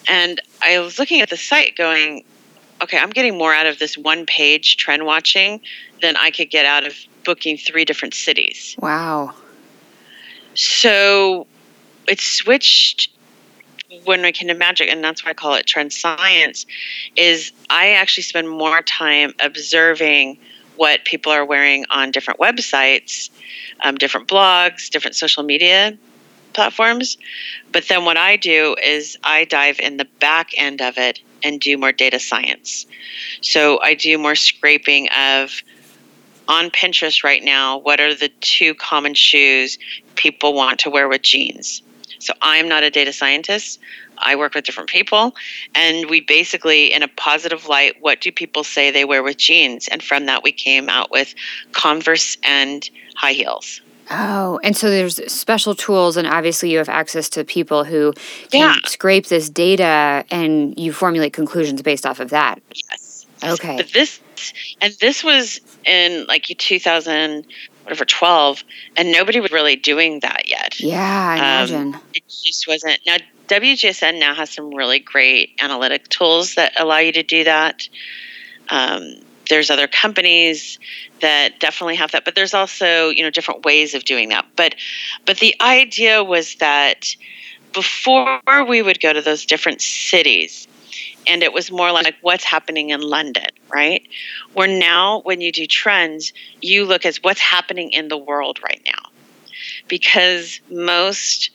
[0.07, 2.23] And I was looking at the site going,
[2.81, 5.59] okay, I'm getting more out of this one page trend watching
[6.01, 6.95] than I could get out of
[7.25, 8.75] booking three different cities.
[8.79, 9.33] Wow.
[10.53, 11.47] So
[12.07, 13.09] it switched
[14.05, 16.65] when I came to magic, and that's why I call it trend science,
[17.15, 20.37] is I actually spend more time observing
[20.79, 23.29] what people are wearing on different websites,
[23.81, 25.97] um, different blogs, different social media
[26.53, 27.17] platforms.
[27.73, 31.59] But then what I do is I dive in the back end of it and
[31.59, 32.85] do more data science.
[33.41, 35.51] So I do more scraping of
[36.47, 39.77] on Pinterest right now, what are the two common shoes
[40.15, 41.81] people want to wear with jeans?
[42.19, 43.79] So I'm not a data scientist.
[44.19, 45.35] I work with different people,
[45.75, 49.87] and we basically, in a positive light, what do people say they wear with jeans?
[49.87, 51.33] And from that, we came out with
[51.71, 53.81] Converse and high heels.
[54.11, 58.13] Oh, and so there's special tools, and obviously you have access to people who
[58.49, 58.75] can yeah.
[58.85, 62.59] scrape this data and you formulate conclusions based off of that.
[62.73, 63.27] Yes.
[63.43, 63.77] Okay.
[63.77, 64.19] But this,
[64.81, 67.45] and this was in like 2000,
[67.83, 68.63] whatever, 12,
[68.97, 70.79] and nobody was really doing that yet.
[70.79, 72.01] Yeah, I um, imagine.
[72.15, 72.99] It just wasn't.
[73.05, 73.17] Now,
[73.49, 77.87] WGSN now has some really great analytic tools that allow you to do that.
[78.69, 79.15] Um,
[79.49, 80.77] there's other companies
[81.21, 84.45] that definitely have that but there's also you know different ways of doing that.
[84.55, 84.75] But
[85.25, 87.15] but the idea was that
[87.73, 90.67] before we would go to those different cities
[91.27, 94.07] and it was more like what's happening in london right?
[94.53, 98.81] Where now when you do trends you look at what's happening in the world right
[98.85, 99.09] now.
[99.87, 101.51] Because most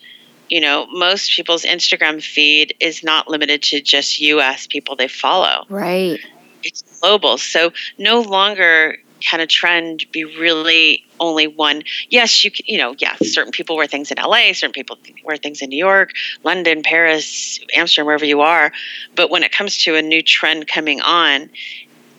[0.49, 5.65] you know most people's instagram feed is not limited to just us people they follow
[5.69, 6.19] right
[6.65, 7.37] it's global.
[7.37, 11.83] So no longer can a trend be really only one.
[12.09, 15.37] Yes, you can, you know, yeah, certain people wear things in LA, certain people wear
[15.37, 16.11] things in New York,
[16.43, 18.73] London, Paris, Amsterdam, wherever you are.
[19.15, 21.49] But when it comes to a new trend coming on,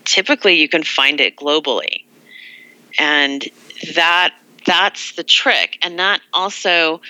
[0.04, 2.04] typically you can find it globally.
[2.98, 3.44] And
[3.94, 5.78] that that's the trick.
[5.82, 7.00] And that also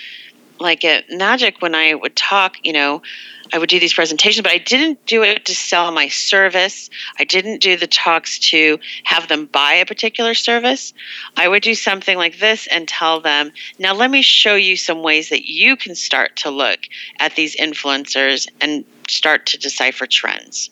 [0.59, 3.01] like at Magic when I would talk, you know,
[3.53, 6.89] I would do these presentations, but I didn't do it to sell my service.
[7.17, 10.93] I didn't do the talks to have them buy a particular service.
[11.35, 15.01] I would do something like this and tell them, now let me show you some
[15.01, 16.79] ways that you can start to look
[17.19, 20.69] at these influencers and start to decipher trends.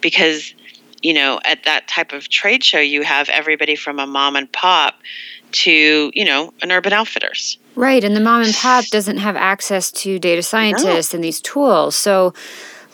[0.00, 0.54] Because,
[1.02, 4.50] you know, at that type of trade show, you have everybody from a mom and
[4.52, 4.94] pop
[5.52, 8.04] to, you know, an urban outfitters Right.
[8.04, 11.16] And the mom and pop doesn't have access to data scientists no.
[11.16, 11.96] and these tools.
[11.96, 12.32] So,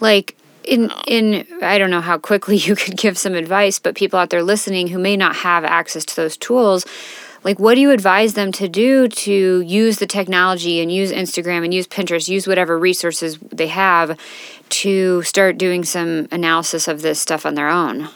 [0.01, 4.18] like, in in I don't know how quickly you could give some advice, but people
[4.18, 6.87] out there listening who may not have access to those tools,
[7.45, 11.64] like what do you advise them to do to use the technology and use Instagram
[11.64, 14.18] and use Pinterest, use whatever resources they have
[14.68, 18.09] to start doing some analysis of this stuff on their own?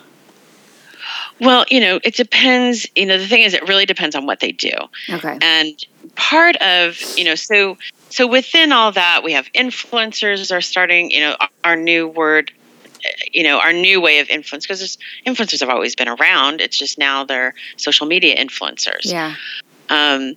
[1.40, 2.86] Well, you know, it depends.
[2.94, 4.72] You know, the thing is, it really depends on what they do.
[5.10, 5.36] Okay.
[5.42, 5.84] And
[6.16, 7.76] part of, you know, so
[8.08, 11.10] so within all that, we have influencers are starting.
[11.10, 12.52] You know, our new word.
[13.34, 14.96] You know, our new way of influence because
[15.26, 16.62] influencers have always been around.
[16.62, 19.04] It's just now they're social media influencers.
[19.04, 19.34] Yeah.
[19.90, 20.36] Um,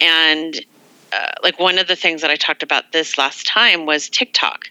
[0.00, 0.64] and
[1.12, 4.70] uh, like one of the things that I talked about this last time was TikTok.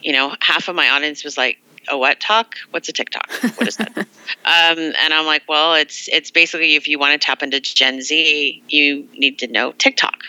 [0.00, 2.56] You know, half of my audience was like, a what talk?
[2.70, 3.30] What's a TikTok?
[3.56, 3.96] What is that?
[3.96, 4.06] um,
[4.44, 8.62] and I'm like, well, it's it's basically if you want to tap into Gen Z,
[8.68, 10.22] you need to know TikTok.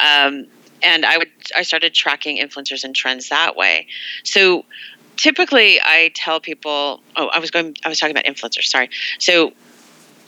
[0.00, 0.46] Um,
[0.82, 3.86] and I would I started tracking influencers and trends that way.
[4.24, 4.64] So
[5.16, 7.02] typically, I tell people.
[7.16, 7.76] Oh, I was going.
[7.84, 8.64] I was talking about influencers.
[8.64, 8.90] Sorry.
[9.18, 9.52] So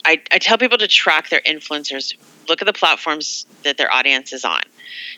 [0.05, 2.15] I, I tell people to track their influencers.
[2.47, 4.61] Look at the platforms that their audience is on.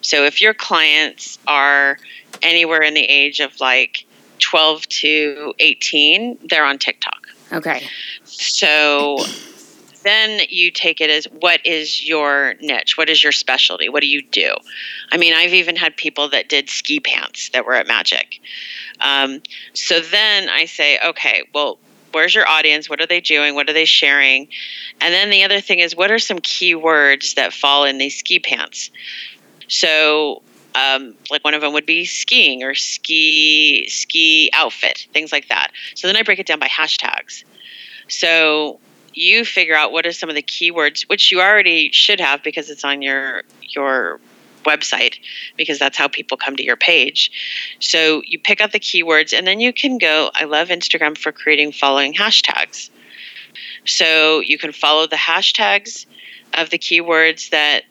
[0.01, 1.99] So if your clients are
[2.41, 4.05] anywhere in the age of like
[4.39, 7.27] 12 to 18, they're on TikTok.
[7.51, 7.87] Okay.
[8.25, 9.17] So
[10.03, 12.97] then you take it as what is your niche?
[12.97, 13.89] What is your specialty?
[13.89, 14.55] What do you do?
[15.11, 18.39] I mean, I've even had people that did ski pants that were at Magic.
[19.01, 19.41] Um,
[19.73, 21.77] so then I say, okay, well,
[22.13, 22.89] where's your audience?
[22.89, 23.55] What are they doing?
[23.55, 24.47] What are they sharing?
[25.01, 28.39] And then the other thing is, what are some keywords that fall in these ski
[28.39, 28.89] pants?
[29.67, 30.41] So
[30.77, 35.71] um, like one of them would be skiing or ski ski outfit, things like that.
[35.95, 37.43] So then I break it down by hashtags.
[38.07, 38.79] So
[39.13, 42.69] you figure out what are some of the keywords, which you already should have because
[42.69, 44.19] it's on your your
[44.63, 45.15] website
[45.55, 47.31] because that's how people come to your page.
[47.79, 50.29] So you pick out the keywords and then you can go.
[50.35, 52.89] I love Instagram for creating following hashtags.
[53.85, 56.05] So you can follow the hashtags
[56.53, 57.83] of the keywords that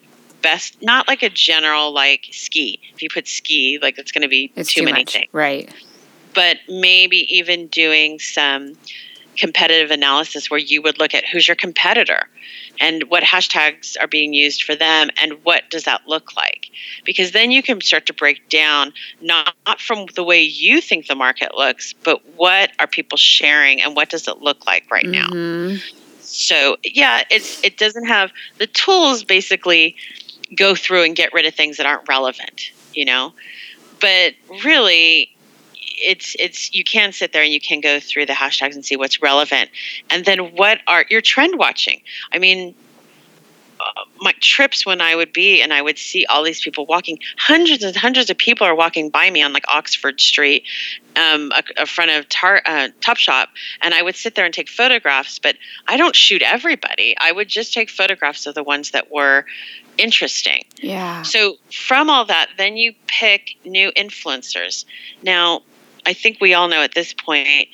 [0.42, 2.78] best, not like a general like ski.
[2.94, 5.12] If you put ski, like it's going to be It's too, too many much.
[5.12, 5.26] things.
[5.32, 5.70] Right.
[6.34, 8.74] But maybe even doing some
[9.36, 12.26] competitive analysis where you would look at who's your competitor
[12.80, 16.70] and what hashtags are being used for them and what does that look like
[17.04, 21.14] because then you can start to break down not, from the way you think the
[21.14, 25.28] market looks but what are people sharing and what does it look like right now
[25.28, 25.82] Mhm.
[26.20, 29.94] so yeah it's it doesn't have the tools basically
[30.54, 33.32] go through and get rid of things that aren't relevant you know
[34.00, 34.34] but
[34.64, 35.30] really
[35.98, 38.96] it's it's you can sit there and you can go through the hashtags and see
[38.96, 39.70] what's relevant
[40.10, 42.00] and then what are your trend watching
[42.32, 42.74] i mean
[43.78, 47.18] uh, my trips when I would be and I would see all these people walking,
[47.36, 50.64] hundreds and hundreds of people are walking by me on like Oxford Street,
[51.16, 53.50] um, a, front of tar, uh, Top Shop,
[53.82, 55.38] and I would sit there and take photographs.
[55.38, 55.56] But
[55.88, 57.16] I don't shoot everybody.
[57.20, 59.44] I would just take photographs of the ones that were
[59.98, 60.64] interesting.
[60.78, 61.22] Yeah.
[61.22, 64.84] So from all that, then you pick new influencers.
[65.22, 65.62] Now,
[66.04, 67.68] I think we all know at this point,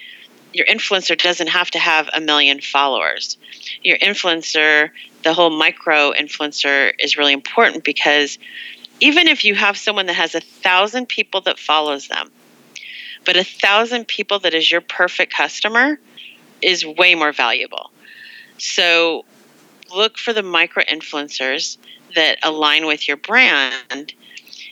[0.52, 3.38] your influencer doesn't have to have a million followers.
[3.82, 4.90] Your influencer,
[5.24, 8.38] the whole micro influencer, is really important because
[9.00, 12.30] even if you have someone that has a thousand people that follows them,
[13.24, 15.98] but a thousand people that is your perfect customer
[16.60, 17.90] is way more valuable.
[18.58, 19.24] So
[19.94, 21.78] look for the micro influencers
[22.14, 24.12] that align with your brand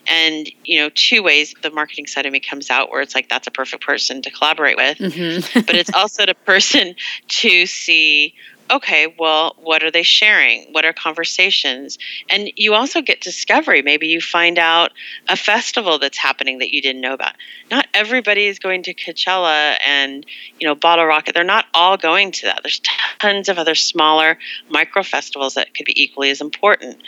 [0.07, 3.29] and you know two ways the marketing side of me comes out where it's like
[3.29, 5.67] that's a perfect person to collaborate with Mhm.
[5.67, 6.95] but it's also the person
[7.29, 8.35] to see
[8.71, 10.73] okay well what are they sharing?
[10.73, 11.99] What are conversations?
[12.29, 13.83] And you also get discovery.
[13.83, 14.93] Maybe you find out
[15.29, 17.35] a festival that's happening that you didn't know about.
[17.71, 20.27] Not everybody is going to coachella and
[20.59, 21.35] you know bottle rocket.
[21.35, 22.61] They're not all going to that.
[22.63, 22.81] There's
[23.21, 26.99] tons of other smaller micro festivals that could be equally as important.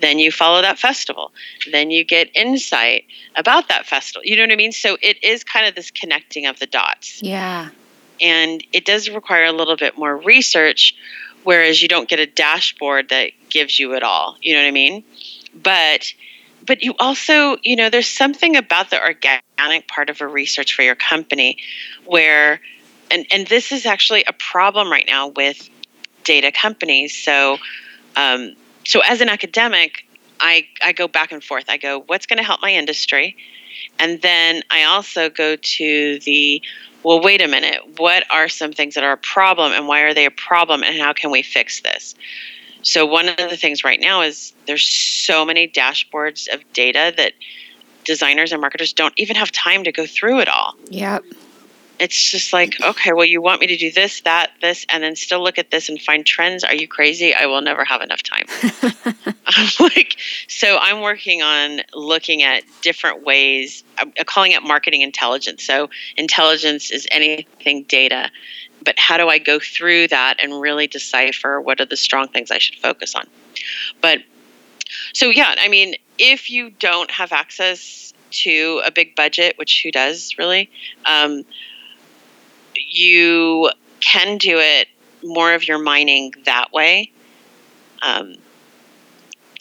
[0.00, 1.32] Then you follow that festival.
[1.72, 3.04] Then you get insight
[3.36, 4.22] about that festival.
[4.24, 4.72] You know what i mean?
[4.72, 7.22] So it is kind of this connecting of the dots.
[7.22, 7.70] Yeah.
[8.20, 10.94] And it does require a little bit more research
[11.44, 14.36] whereas you don't get a dashboard that gives you it all.
[14.42, 15.04] You know what i mean?
[15.54, 16.12] But
[16.66, 20.82] but you also you know there's something about the organic part of a research for
[20.82, 21.58] your company
[22.04, 22.60] where
[23.10, 25.70] and and this is actually a problem right now with
[26.24, 27.16] data companies.
[27.16, 27.58] So
[28.16, 28.54] um,
[28.84, 30.04] so as an academic
[30.40, 31.64] I, I go back and forth.
[31.68, 33.36] I go what's going to help my industry?
[33.98, 36.62] And then i also go to the
[37.02, 40.14] well, wait a minute, what are some things that are a problem and why are
[40.14, 42.14] they a problem and how can we fix this?
[42.82, 47.32] So, one of the things right now is there's so many dashboards of data that
[48.04, 50.74] designers and marketers don't even have time to go through it all.
[50.90, 51.24] Yep.
[52.00, 55.16] It's just like, okay, well, you want me to do this, that, this, and then
[55.16, 56.62] still look at this and find trends.
[56.62, 57.34] Are you crazy?
[57.34, 58.44] I will never have enough time.
[59.46, 63.82] I'm like, so I'm working on looking at different ways.
[63.98, 65.64] I'm calling it marketing intelligence.
[65.64, 68.30] So intelligence is anything data,
[68.84, 72.50] but how do I go through that and really decipher what are the strong things
[72.50, 73.26] I should focus on?
[74.00, 74.22] But
[75.12, 79.90] so yeah, I mean, if you don't have access to a big budget, which who
[79.90, 80.70] does really,
[81.06, 81.44] um,
[82.88, 83.70] you
[84.00, 84.88] can do it
[85.22, 87.10] more of your mining that way.
[88.02, 88.36] Um,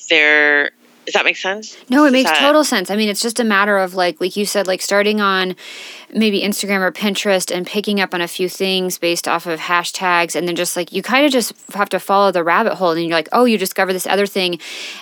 [0.10, 0.72] there,
[1.08, 1.78] does that make sense?
[1.90, 2.92] No, it Does makes that- total sense.
[2.92, 5.56] I mean, it's just a matter of like, like you said, like starting on
[6.14, 10.36] maybe Instagram or Pinterest and picking up on a few things based off of hashtags,
[10.36, 13.02] and then just like you kind of just have to follow the rabbit hole, and
[13.04, 14.60] you're like, oh, you discover this other thing,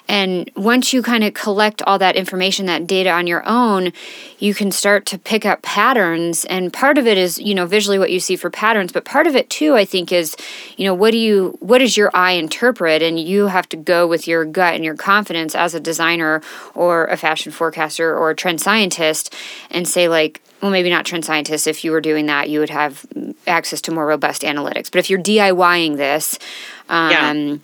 [0.07, 3.91] and once you kind of collect all that information, that data on your own,
[4.37, 7.97] you can start to pick up patterns, and part of it is you know visually
[7.97, 10.35] what you see for patterns, but part of it too, I think, is
[10.77, 14.05] you know what do you what does your eye interpret, and you have to go
[14.05, 18.35] with your gut and your confidence as a designer or a fashion forecaster or a
[18.35, 19.33] trend scientist,
[19.71, 21.67] and say like well, maybe not trend scientists.
[21.67, 23.05] If you were doing that, you would have
[23.45, 24.89] access to more robust analytics.
[24.89, 26.39] But if you're DIYing this,
[26.89, 27.55] um, Yeah.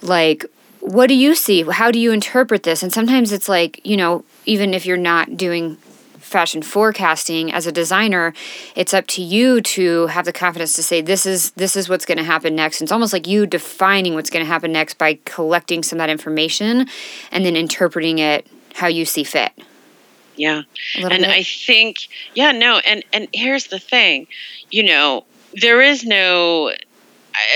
[0.00, 0.44] like,
[0.80, 1.62] what do you see?
[1.62, 2.82] How do you interpret this?
[2.82, 5.76] And sometimes it's like, you know, even if you're not doing
[6.32, 8.32] fashion forecasting as a designer
[8.74, 12.04] it's up to you to have the confidence to say this is this is what's
[12.06, 15.18] going to happen next it's almost like you defining what's going to happen next by
[15.24, 16.86] collecting some of that information
[17.30, 19.52] and then interpreting it how you see fit
[20.36, 20.62] Yeah.
[20.98, 21.28] and bit.
[21.28, 24.26] I think, yeah, no, and and here's the thing,
[24.70, 25.24] you know,
[25.60, 26.72] there is no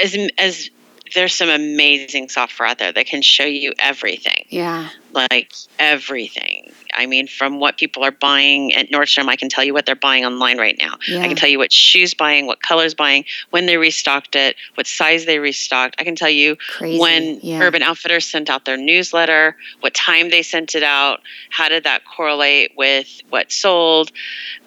[0.02, 0.70] as as
[1.14, 6.55] there's some amazing software out there that can show you everything, yeah like everything.
[6.96, 9.94] I mean, from what people are buying at Nordstrom, I can tell you what they're
[9.94, 10.94] buying online right now.
[11.06, 11.20] Yeah.
[11.20, 14.86] I can tell you what shoes buying, what colors buying, when they restocked it, what
[14.86, 15.96] size they restocked.
[15.98, 16.98] I can tell you Crazy.
[16.98, 17.62] when Yeah.
[17.62, 21.20] Urban Outfitters sent out their newsletter, what time they sent it out,
[21.50, 24.10] how did that correlate with what sold.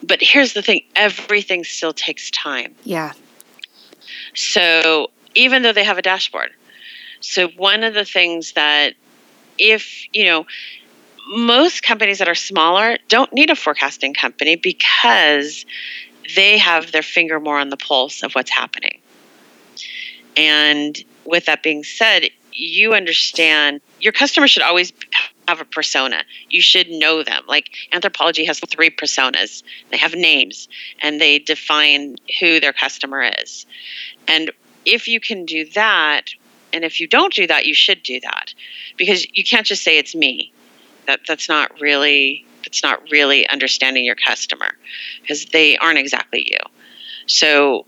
[0.04, 2.76] But here's the thing everything still takes time.
[2.84, 3.14] Yeah.
[4.36, 6.52] So even though they have a dashboard,
[7.22, 8.94] so one of the things that
[9.58, 10.46] if you know
[11.30, 15.66] most companies that are smaller don't need a forecasting company because
[16.36, 19.00] they have their finger more on the pulse of what's happening.
[20.36, 24.92] And with that being said, you understand your customer should always
[25.48, 26.24] have a persona.
[26.50, 27.44] You should know them.
[27.48, 29.64] Like Anthropologie has three personas.
[29.92, 30.68] They have names
[31.02, 33.66] and they define who their customer is.
[34.28, 34.52] And
[34.86, 36.32] if you can do that,
[36.74, 38.54] and if you don't do that, you should do that.
[38.98, 40.52] Because you can't just say it's me.
[41.10, 44.72] That that's not really that's not really understanding your customer
[45.22, 46.60] because they aren't exactly you.
[47.26, 47.88] So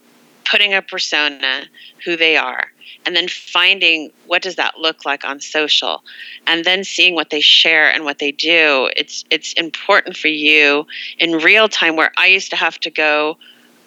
[0.49, 1.65] putting a persona,
[2.03, 2.71] who they are,
[3.05, 6.03] and then finding what does that look like on social
[6.47, 10.85] and then seeing what they share and what they do it's it's important for you
[11.19, 13.37] in real time where i used to have to go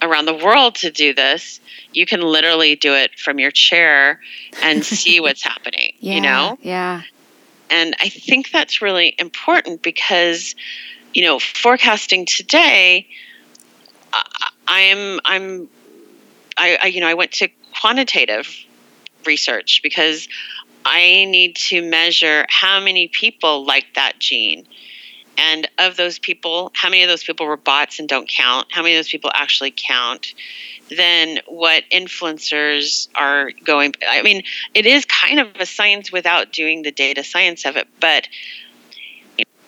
[0.03, 1.61] around the world to do this
[1.93, 4.21] you can literally do it from your chair
[4.63, 6.15] and see what's happening Yeah.
[6.15, 7.03] you know Yeah.
[7.71, 10.55] And I think that's really important because,
[11.13, 13.09] you know, forecasting today,
[14.13, 15.69] I- I'm, I'm,
[16.57, 17.49] I, I, you know, I went to
[17.81, 18.49] quantitative
[19.27, 20.29] research because
[20.85, 24.67] I need to measure how many people like that gene.
[25.37, 28.69] And of those people, how many of those people were bots and don't count?
[28.71, 30.35] How many of those people actually count?
[30.91, 33.95] Then what influencers are going?
[34.09, 34.43] I mean,
[34.75, 37.89] it is kind of a science without doing the data science of it.
[38.01, 38.29] But,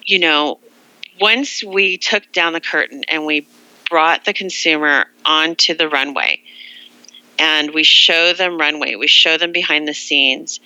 [0.04, 0.60] you know,
[1.20, 3.46] once we took down the curtain and we
[3.88, 6.40] brought the consumer onto the runway
[7.38, 10.60] and we show them runway, we show them behind the scenes,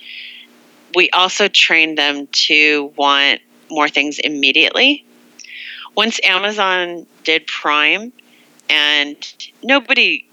[0.95, 3.41] we also train them to want
[3.71, 5.05] more things immediately.
[5.97, 8.13] Once Amazon did Prime
[8.69, 10.27] and nobody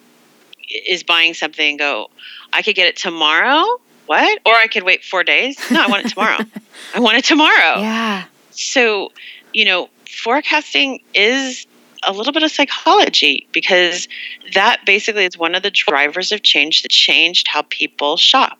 [0.87, 2.09] is buying something and go,
[2.53, 3.65] I could get it tomorrow.
[4.05, 4.39] What?
[4.45, 5.57] Or I could wait four days.
[5.69, 6.37] No, I want it tomorrow.
[6.95, 7.79] I want it tomorrow.
[7.79, 8.25] Yeah.
[8.51, 9.11] So,
[9.53, 11.67] you know, forecasting is
[12.03, 14.07] a little bit of psychology because
[14.53, 18.57] that basically is one of the drivers of change that changed how people shop.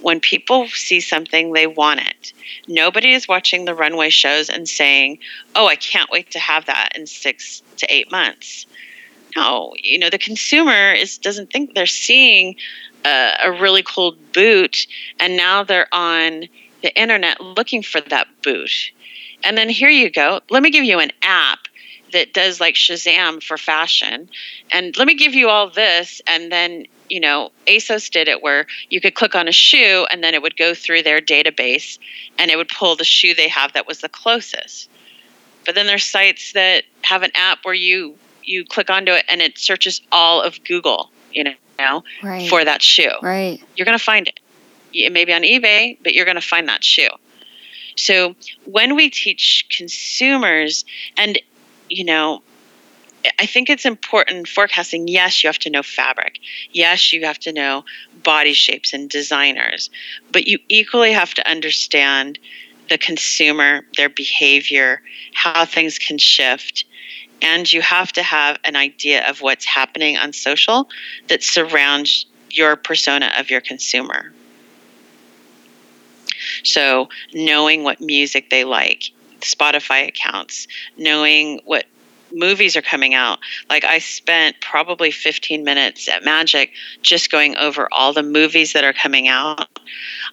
[0.00, 2.32] When people see something, they want it.
[2.68, 5.18] Nobody is watching the runway shows and saying,
[5.54, 8.66] Oh, I can't wait to have that in six to eight months.
[9.36, 12.56] No, you know, the consumer is doesn't think they're seeing
[13.04, 14.86] a, a really cool boot
[15.20, 16.44] and now they're on
[16.82, 18.92] the internet looking for that boot.
[19.44, 20.40] And then here you go.
[20.50, 21.68] Let me give you an app
[22.16, 24.30] that does like Shazam for fashion.
[24.72, 26.22] And let me give you all this.
[26.26, 30.24] And then, you know, ASOS did it where you could click on a shoe and
[30.24, 31.98] then it would go through their database
[32.38, 34.88] and it would pull the shoe they have that was the closest.
[35.66, 39.42] But then there's sites that have an app where you you click onto it and
[39.42, 42.48] it searches all of Google, you know, Right.
[42.48, 43.60] for that shoe right.
[43.74, 44.40] you're going to find it.
[44.94, 47.10] It may be on eBay, but you're going to find that shoe.
[47.96, 50.84] So when we teach consumers,
[51.16, 51.38] and
[51.88, 52.42] you know,
[53.38, 55.08] I think it's important forecasting.
[55.08, 56.38] Yes, you have to know fabric.
[56.72, 57.84] Yes, you have to know
[58.22, 59.90] body shapes and designers,
[60.32, 62.38] but you equally have to understand
[62.88, 65.02] the consumer, their behavior,
[65.34, 66.84] how things can shift.
[67.42, 70.88] And you have to have an idea of what's happening on social
[71.28, 74.32] that surrounds your persona of your consumer.
[76.64, 79.10] So, knowing what music they like,
[79.40, 80.66] Spotify accounts,
[80.96, 81.84] knowing what
[82.32, 83.38] movies are coming out.
[83.68, 86.72] Like, I spent probably 15 minutes at Magic
[87.02, 89.68] just going over all the movies that are coming out.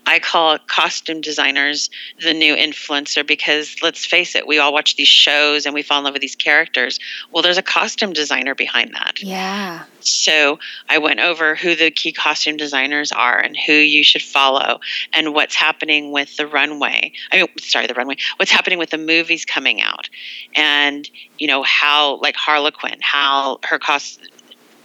[0.06, 1.90] I call costume designers
[2.22, 6.00] the new influencer because let's face it, we all watch these shows and we fall
[6.00, 7.00] in love with these characters.
[7.32, 9.22] Well, there's a costume designer behind that.
[9.22, 9.86] Yeah.
[10.02, 14.80] So I went over who the key costume designers are and who you should follow
[15.14, 17.14] and what's happening with the runway.
[17.32, 18.18] I mean, sorry, the runway.
[18.38, 20.10] What's happening with the movies coming out,
[20.56, 24.22] and you know how like Harley Quinn, how her cost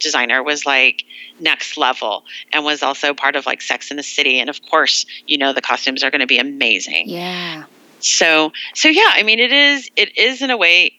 [0.00, 1.04] designer was like
[1.40, 5.06] next level and was also part of like Sex in the City, and of course,
[5.26, 7.08] you know the costumes are going to be amazing.
[7.08, 7.64] Yeah.
[8.00, 10.94] So so yeah, I mean it is it is in a way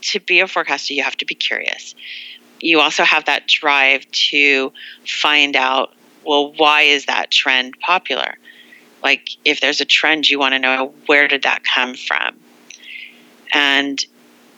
[0.00, 1.94] to be a forecaster you have to be curious.
[2.60, 4.72] You also have that drive to
[5.06, 8.38] find out well why is that trend popular?
[9.02, 12.36] Like if there's a trend you want to know where did that come from?
[13.52, 14.04] And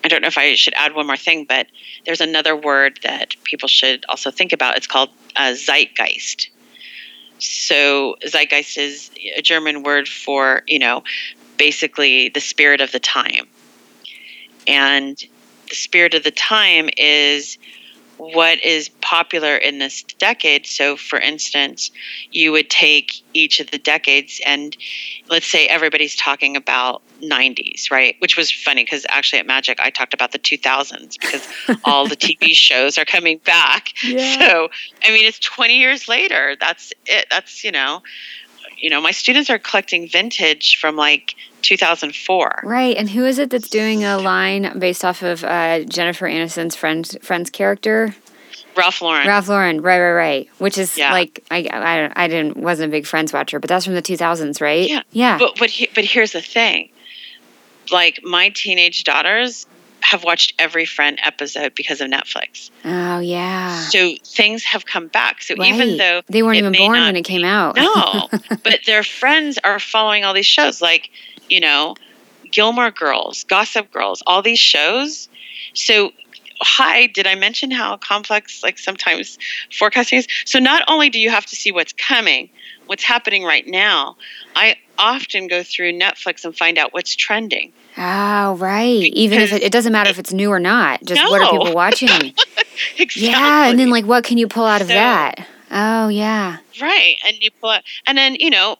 [0.02, 1.66] I don't know if I should add one more thing, but
[2.06, 4.76] there's another word that people should also think about.
[4.76, 6.48] It's called uh, zeitgeist.
[7.38, 11.04] So zeitgeist is a German word for, you know,
[11.56, 13.46] basically the spirit of the time.
[14.66, 15.22] And
[15.68, 17.58] the spirit of the time is
[18.20, 20.66] what is popular in this decade.
[20.66, 21.90] So, for instance,
[22.30, 24.76] you would take each of the decades, and
[25.30, 28.16] let's say everybody's talking about 90s, right?
[28.18, 31.48] Which was funny because actually at Magic, I talked about the 2000s because
[31.84, 33.94] all the TV shows are coming back.
[34.04, 34.38] Yeah.
[34.38, 34.68] So,
[35.02, 36.56] I mean, it's 20 years later.
[36.60, 37.24] That's it.
[37.30, 38.02] That's, you know,
[38.76, 42.62] you know, my students are collecting vintage from like 2004.
[42.64, 42.96] Right.
[42.96, 47.16] And who is it that's doing a line based off of uh, Jennifer Aniston's friend
[47.22, 48.14] friend's character?
[48.76, 49.26] Ralph Lauren.
[49.26, 50.48] Ralph Lauren, right, right, right.
[50.58, 51.12] Which is yeah.
[51.12, 54.60] like I, I, I didn't wasn't a big Friends watcher, but that's from the 2000s,
[54.60, 54.88] right?
[54.88, 55.38] Yeah, yeah.
[55.38, 56.90] But but he, but here's the thing,
[57.90, 59.66] like my teenage daughters
[60.02, 62.70] have watched every Friend episode because of Netflix.
[62.84, 63.80] Oh yeah.
[63.88, 65.42] So things have come back.
[65.42, 65.72] So right.
[65.72, 68.28] even though they weren't even born when it came out, no,
[68.62, 70.80] but their friends are following all these shows.
[70.80, 71.10] Like
[71.50, 71.96] you know,
[72.50, 75.28] Gilmore Girls, Gossip Girls, all these shows.
[75.74, 76.12] So
[76.62, 79.38] hi, did I mention how complex like sometimes
[79.76, 80.28] forecasting is?
[80.44, 82.50] So not only do you have to see what's coming,
[82.86, 84.16] what's happening right now,
[84.54, 87.72] I often go through Netflix and find out what's trending.
[87.96, 89.00] Oh, right.
[89.00, 91.30] Because Even if it, it, doesn't matter if it's new or not, just no.
[91.30, 92.08] what are people watching?
[92.98, 93.30] exactly.
[93.30, 95.46] Yeah, and then like what can you pull out of so, that?
[95.70, 96.58] Oh, yeah.
[96.80, 98.76] Right, and you pull out, and then you know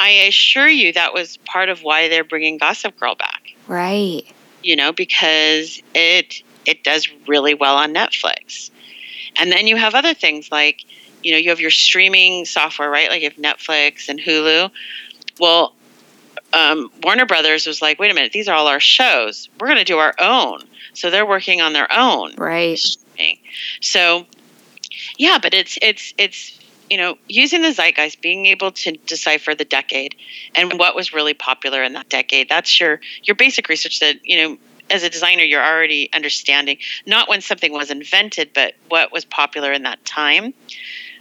[0.00, 3.54] I assure you that was part of why they're bringing Gossip Girl back.
[3.68, 4.22] Right.
[4.62, 8.70] You know, because it it does really well on Netflix.
[9.36, 10.84] And then you have other things like,
[11.22, 13.10] you know, you have your streaming software, right?
[13.10, 14.70] Like you have Netflix and Hulu.
[15.38, 15.74] Well,
[16.52, 19.48] um, Warner Brothers was like, wait a minute, these are all our shows.
[19.60, 20.62] We're going to do our own.
[20.94, 22.34] So they're working on their own.
[22.36, 22.78] Right.
[22.78, 23.38] Streaming.
[23.80, 24.26] So,
[25.18, 26.59] yeah, but it's it's it's
[26.90, 30.16] you know, using the zeitgeist, being able to decipher the decade
[30.56, 32.48] and what was really popular in that decade.
[32.48, 34.58] That's your your basic research that, you know,
[34.90, 39.72] as a designer you're already understanding not when something was invented, but what was popular
[39.72, 40.52] in that time.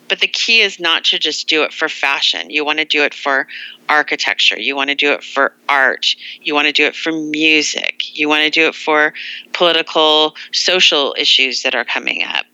[0.07, 2.49] But the key is not to just do it for fashion.
[2.49, 3.47] You want to do it for
[3.89, 4.59] architecture.
[4.59, 6.15] You want to do it for art.
[6.41, 8.17] You want to do it for music.
[8.17, 9.13] You want to do it for
[9.53, 12.47] political, social issues that are coming up,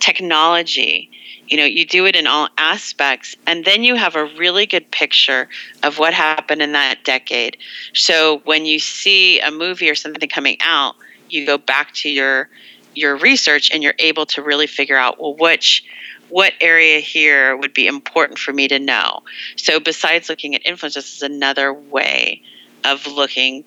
[0.00, 1.08] technology
[1.48, 4.90] you know you do it in all aspects and then you have a really good
[4.90, 5.48] picture
[5.82, 7.56] of what happened in that decade.
[7.94, 10.96] So when you see a movie or something coming out
[11.28, 12.48] you go back to your
[12.94, 15.84] your research and you're able to really figure out well which
[16.28, 19.22] what area here would be important for me to know.
[19.54, 22.42] So besides looking at influence this is another way
[22.84, 23.64] of looking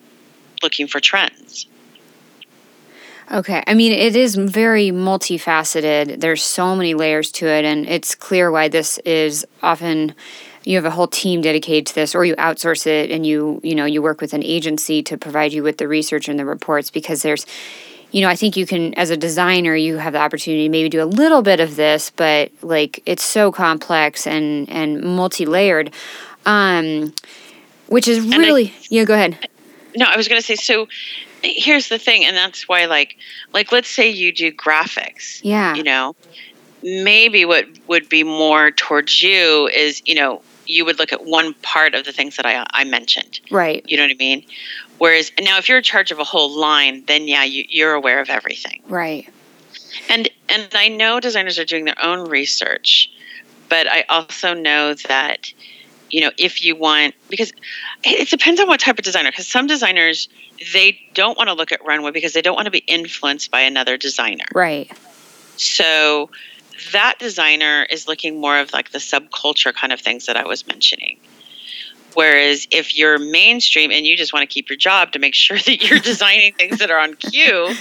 [0.61, 1.67] looking for trends
[3.31, 3.63] Okay.
[3.67, 6.19] I mean, it is very multifaceted.
[6.19, 10.15] There's so many layers to it, and it's clear why this is often
[10.63, 13.73] you have a whole team dedicated to this or you outsource it and you you
[13.75, 16.91] know you work with an agency to provide you with the research and the reports
[16.91, 17.45] because there's
[18.11, 20.89] you know i think you can as a designer you have the opportunity to maybe
[20.89, 25.93] do a little bit of this but like it's so complex and and multi-layered
[26.45, 27.13] um
[27.87, 29.49] which is really I, yeah go ahead
[29.95, 30.87] no i was going to say so
[31.43, 33.17] here's the thing and that's why like
[33.53, 35.75] like let's say you do graphics yeah.
[35.75, 36.15] you know?
[36.81, 41.53] Maybe what would be more towards you is you know you would look at one
[41.55, 43.39] part of the things that i i mentioned.
[43.51, 43.83] Right.
[43.87, 44.45] You know what i mean?
[44.97, 48.21] Whereas now if you're in charge of a whole line then yeah you, you're aware
[48.21, 48.81] of everything.
[48.87, 49.27] Right.
[50.09, 53.11] And and i know designers are doing their own research
[53.69, 55.53] but i also know that
[56.09, 57.51] you know if you want because
[58.03, 60.29] it depends on what type of designer because some designers
[60.73, 63.61] they don't want to look at runway because they don't want to be influenced by
[63.61, 64.45] another designer.
[64.53, 64.91] Right.
[65.57, 66.29] So
[66.93, 70.65] that designer is looking more of like the subculture kind of things that i was
[70.67, 71.19] mentioning.
[72.13, 75.57] Whereas if you're mainstream and you just want to keep your job to make sure
[75.57, 77.73] that you're designing things that are on cue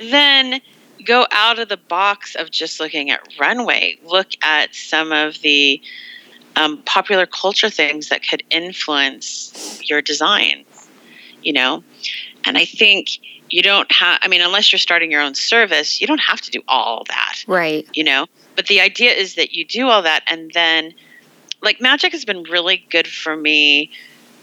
[0.00, 0.60] then
[1.04, 3.98] go out of the box of just looking at runway.
[4.04, 5.80] Look at some of the
[6.56, 10.64] um, popular culture things that could influence your design
[11.42, 11.82] you know
[12.44, 13.18] and i think
[13.50, 16.50] you don't have i mean unless you're starting your own service you don't have to
[16.50, 18.26] do all that right you know
[18.56, 20.92] but the idea is that you do all that and then
[21.62, 23.90] like magic has been really good for me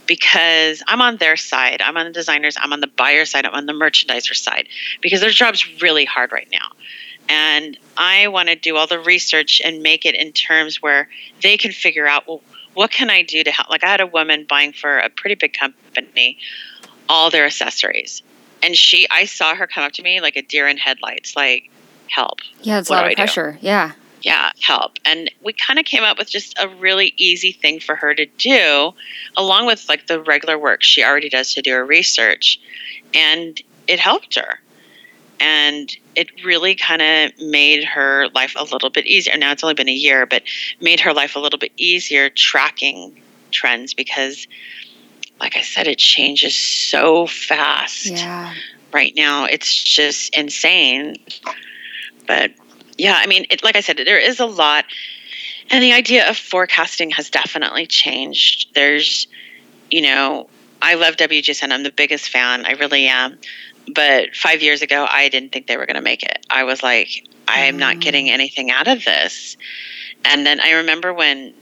[0.08, 1.82] because I'm on their side.
[1.82, 4.68] I'm on the designers, I'm on the buyer side, I'm on the merchandiser side
[5.01, 6.72] because their job's really hard right now.
[7.30, 11.09] And I want to do all the research and make it in terms where
[11.41, 12.41] they can figure out, well,
[12.73, 13.69] what can I do to help?
[13.69, 16.38] Like I had a woman buying for a pretty big company
[17.09, 18.21] all their accessories.
[18.61, 21.69] and she I saw her come up to me like a deer in headlights, like
[22.09, 22.39] help.
[22.61, 23.57] Yeah, it's a lot of pressure.
[23.61, 23.93] Yeah.
[24.23, 24.97] Yeah, help.
[25.05, 28.25] And we kind of came up with just a really easy thing for her to
[28.25, 28.93] do,
[29.38, 32.59] along with like the regular work she already does to do her research.
[33.13, 34.59] And it helped her.
[35.39, 39.38] And it really kind of made her life a little bit easier.
[39.38, 40.43] Now it's only been a year, but
[40.81, 43.21] made her life a little bit easier tracking
[43.51, 44.47] trends because,
[45.39, 48.07] like I said, it changes so fast.
[48.07, 48.53] Yeah.
[48.91, 51.17] Right now, it's just insane.
[52.25, 52.51] But
[52.97, 54.85] yeah, I mean, it, like I said, there is a lot.
[55.69, 58.73] And the idea of forecasting has definitely changed.
[58.73, 59.27] There's,
[59.91, 60.49] you know,
[60.81, 61.71] I love WGSN.
[61.71, 62.65] I'm the biggest fan.
[62.65, 63.38] I really am
[63.93, 66.45] but five years ago, I didn't think they were going to make it.
[66.49, 68.31] I was like, I am not getting mm.
[68.31, 69.57] anything out of this.
[70.25, 71.53] And then I remember when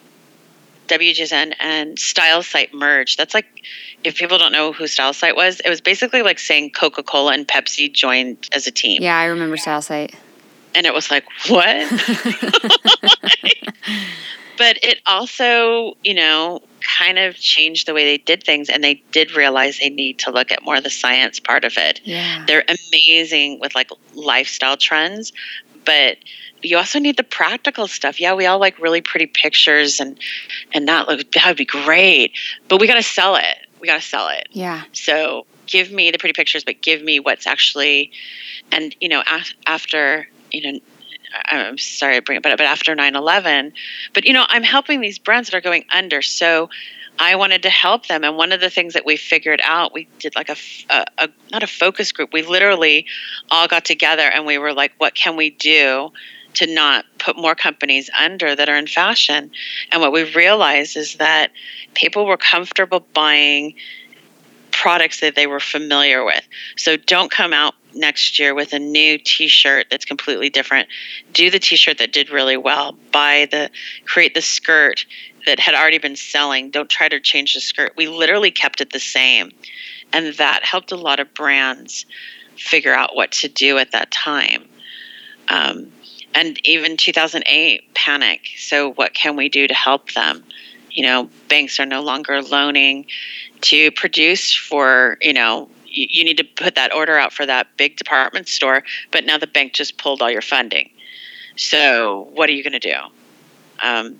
[0.88, 3.18] WGSN and Stylesight merged.
[3.18, 3.46] That's like,
[4.04, 7.48] if people don't know who Stylesight was, it was basically like saying Coca Cola and
[7.48, 9.02] Pepsi joined as a team.
[9.02, 10.14] Yeah, I remember Stylesight.
[10.74, 11.66] And it was like, what?
[14.58, 19.02] but it also, you know, kind of changed the way they did things and they
[19.12, 22.00] did realize they need to look at more of the science part of it.
[22.04, 22.44] Yeah.
[22.48, 25.34] They're amazing with like lifestyle trends,
[25.84, 26.18] but
[26.62, 28.20] you also need the practical stuff.
[28.20, 30.20] Yeah, we all like really pretty pictures and
[30.74, 32.34] and that look that would be great,
[32.68, 33.58] but we got to sell it.
[33.80, 34.48] We got to sell it.
[34.52, 34.84] Yeah.
[34.94, 38.12] So give me the pretty pictures, but give me what's actually,
[38.72, 40.80] and you know, af- after you know
[41.46, 43.74] I'm sorry to bring it, but but after 9/11,
[44.14, 46.22] but you know, I'm helping these brands that are going under.
[46.22, 46.70] So
[47.20, 50.08] I wanted to help them, and one of the things that we figured out, we
[50.20, 50.56] did like a,
[50.90, 52.34] a, a not a focus group.
[52.34, 53.06] We literally
[53.50, 56.12] all got together and we were like, what can we do?
[56.56, 59.52] to not put more companies under that are in fashion.
[59.92, 61.52] And what we realized is that
[61.96, 63.76] people were comfortable buying
[64.72, 66.48] products that they were familiar with.
[66.78, 70.88] So don't come out next year with a new t-shirt that's completely different.
[71.34, 72.98] Do the t-shirt that did really well.
[73.12, 73.70] Buy the
[74.06, 75.06] create the skirt
[75.46, 76.72] that had already been selling.
[76.72, 77.94] Don't try to change the skirt.
[77.96, 79.52] We literally kept it the same.
[80.14, 82.06] And that helped a lot of brands
[82.58, 84.66] figure out what to do at that time.
[85.50, 85.92] Um,
[86.34, 88.42] and even 2008 panic.
[88.58, 90.44] So what can we do to help them?
[90.92, 93.08] You know banks are no longer loaning
[93.62, 97.96] to produce for you know you, need to put that order out for that big
[97.98, 100.90] department store, but now the bank just pulled all your funding.
[101.56, 102.98] So what are you going to do?
[103.82, 104.20] Um,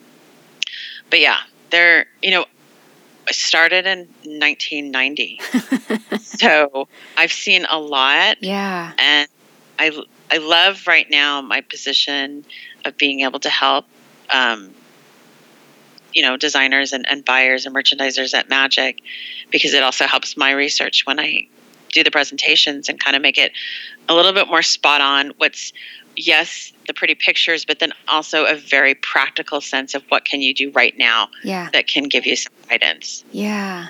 [1.10, 1.38] but yeah,
[1.70, 2.46] there, you know,
[3.28, 5.42] I started in 1990.
[6.22, 8.38] so I've seen a lot.
[8.42, 8.94] Yeah.
[8.98, 9.28] And
[9.80, 9.92] I,
[10.32, 12.46] I love right now my position
[12.86, 13.86] of being able to help,
[14.30, 14.74] um,
[16.14, 19.02] you know, designers and, and buyers and merchandisers at Magic
[19.52, 21.48] because it also helps my research when I
[21.96, 23.54] do the presentations and kind of make it
[24.08, 25.74] a little bit more spot on what's
[26.16, 30.54] yes the pretty pictures but then also a very practical sense of what can you
[30.54, 31.70] do right now yeah.
[31.74, 33.88] that can give you some guidance yeah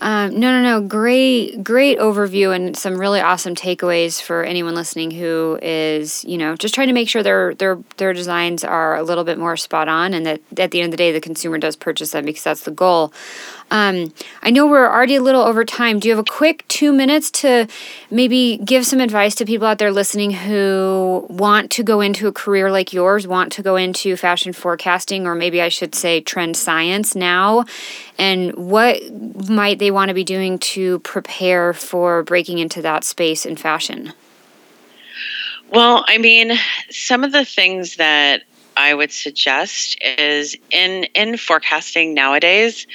[0.00, 0.86] um, no, no, no.
[0.86, 6.54] Great, great overview and some really awesome takeaways for anyone listening who is, you know,
[6.54, 9.88] just trying to make sure their their their designs are a little bit more spot
[9.88, 12.44] on, and that at the end of the day, the consumer does purchase them because
[12.44, 13.12] that's the goal.
[13.70, 14.12] Um,
[14.42, 15.98] I know we're already a little over time.
[15.98, 17.66] Do you have a quick two minutes to
[18.10, 22.32] maybe give some advice to people out there listening who want to go into a
[22.32, 26.56] career like yours, want to go into fashion forecasting, or maybe I should say trend
[26.56, 27.64] science now?
[28.18, 29.00] And what
[29.48, 34.12] might they want to be doing to prepare for breaking into that space in fashion?
[35.70, 36.52] Well, I mean,
[36.90, 38.42] some of the things that
[38.78, 42.86] I would suggest is in in forecasting nowadays,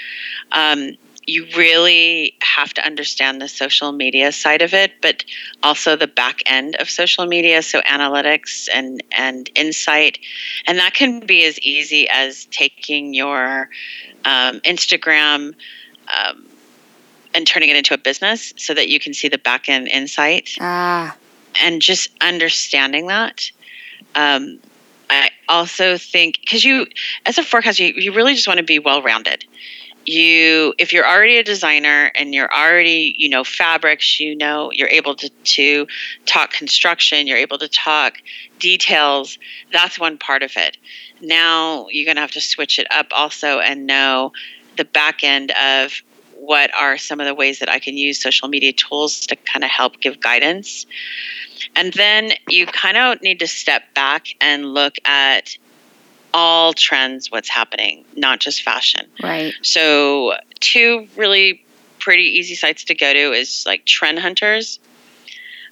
[0.54, 0.96] um,
[1.28, 5.26] you really have to understand the social media side of it, but
[5.62, 10.20] also the back end of social media, so analytics and and insight,
[10.68, 13.70] and that can be as easy as taking your
[14.26, 15.54] um, Instagram.
[16.08, 16.48] Um,
[17.36, 20.52] and turning it into a business so that you can see the back end insight
[20.62, 21.18] ah.
[21.60, 23.50] and just understanding that
[24.14, 24.60] um,
[25.14, 26.88] I also think because you,
[27.26, 29.46] as a forecaster, you, you really just want to be well rounded.
[30.06, 34.90] You, if you're already a designer and you're already, you know, fabrics, you know, you're
[34.90, 35.88] able to, to
[36.26, 38.16] talk construction, you're able to talk
[38.60, 39.40] details.
[39.72, 40.78] That's one part of it.
[41.22, 44.34] Now you're going to have to switch it up also and know
[44.76, 46.02] the back end of
[46.46, 49.64] what are some of the ways that I can use social media tools to kind
[49.64, 50.86] of help give guidance.
[51.76, 55.58] And then you kind of need to step back and look at
[56.34, 59.06] all trends, what's happening, not just fashion.
[59.22, 59.54] Right.
[59.62, 61.64] So, two really
[62.00, 64.80] pretty easy sites to go to is like Trend Hunters.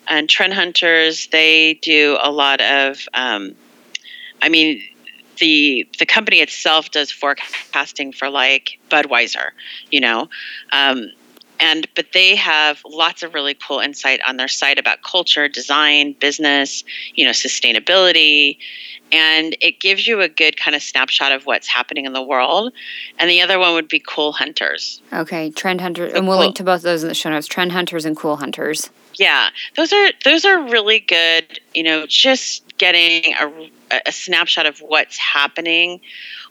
[0.08, 3.56] and Trend Hunters, they do a lot of, um,
[4.42, 4.82] I mean,
[5.42, 9.50] the the company itself does forecasting for like Budweiser,
[9.90, 10.30] you know,
[10.72, 11.10] um,
[11.60, 16.14] and but they have lots of really cool insight on their site about culture, design,
[16.14, 16.86] business,
[17.16, 18.58] you know, sustainability,
[19.12, 22.72] and it gives you a good kind of snapshot of what's happening in the world.
[23.20, 25.02] And the other one would be Cool Hunters.
[25.12, 26.46] Okay, Trend Hunters, and we'll cool.
[26.46, 27.48] link to both of those in the show notes.
[27.48, 28.90] Trend Hunters and Cool Hunters.
[29.16, 31.60] Yeah, those are those are really good.
[31.74, 33.70] You know, just getting a,
[34.08, 36.02] a snapshot of what's happening.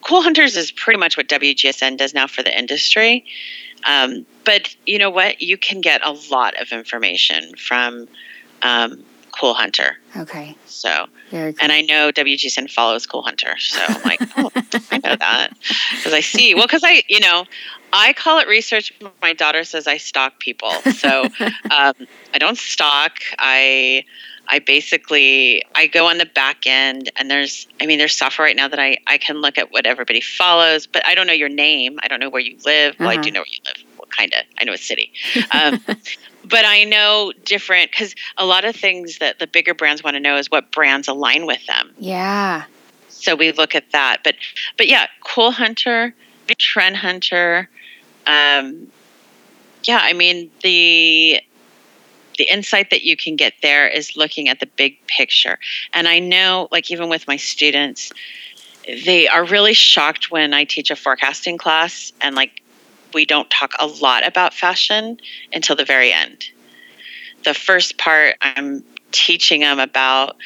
[0.03, 3.25] Cool Hunters is pretty much what WGSN does now for the industry.
[3.85, 5.43] Um, but you know what?
[5.43, 8.07] You can get a lot of information from
[8.63, 9.03] um,
[9.33, 9.97] Cool Hunter.
[10.17, 10.55] Okay.
[10.67, 11.53] So, cool.
[11.61, 13.59] and I know WGSN follows Cool Hunter.
[13.59, 14.53] So I'm like, oh,
[14.93, 15.51] I know that
[15.97, 16.55] because I see.
[16.55, 17.45] Well, because I, you know,
[17.93, 18.95] I call it research.
[19.21, 20.71] My daughter says I stalk people.
[20.95, 21.95] So um,
[22.33, 23.15] I don't stalk.
[23.37, 24.05] I
[24.51, 28.57] I basically I go on the back end and there's I mean there's software right
[28.57, 31.49] now that I I can look at what everybody follows, but I don't know your
[31.49, 31.99] name.
[32.03, 32.97] I don't know where you live.
[32.99, 33.21] Well, uh-huh.
[33.21, 33.85] I do know where you live.
[33.97, 34.45] Well, kind of.
[34.59, 35.13] I know a city.
[35.53, 35.81] Um,
[36.45, 40.21] but I know different because a lot of things that the bigger brands want to
[40.21, 41.93] know is what brands align with them.
[41.99, 42.65] Yeah.
[43.09, 44.35] So we look at that, but
[44.77, 46.15] but yeah, Cool Hunter,
[46.59, 47.69] Trend Hunter.
[48.27, 48.89] Um,
[49.85, 51.41] yeah, I mean the
[52.41, 55.59] the insight that you can get there is looking at the big picture.
[55.93, 58.11] And I know, like, even with my students,
[59.05, 62.63] they are really shocked when I teach a forecasting class and, like,
[63.13, 65.21] we don't talk a lot about fashion
[65.53, 66.47] until the very end.
[67.45, 70.39] The first part, I'm teaching them about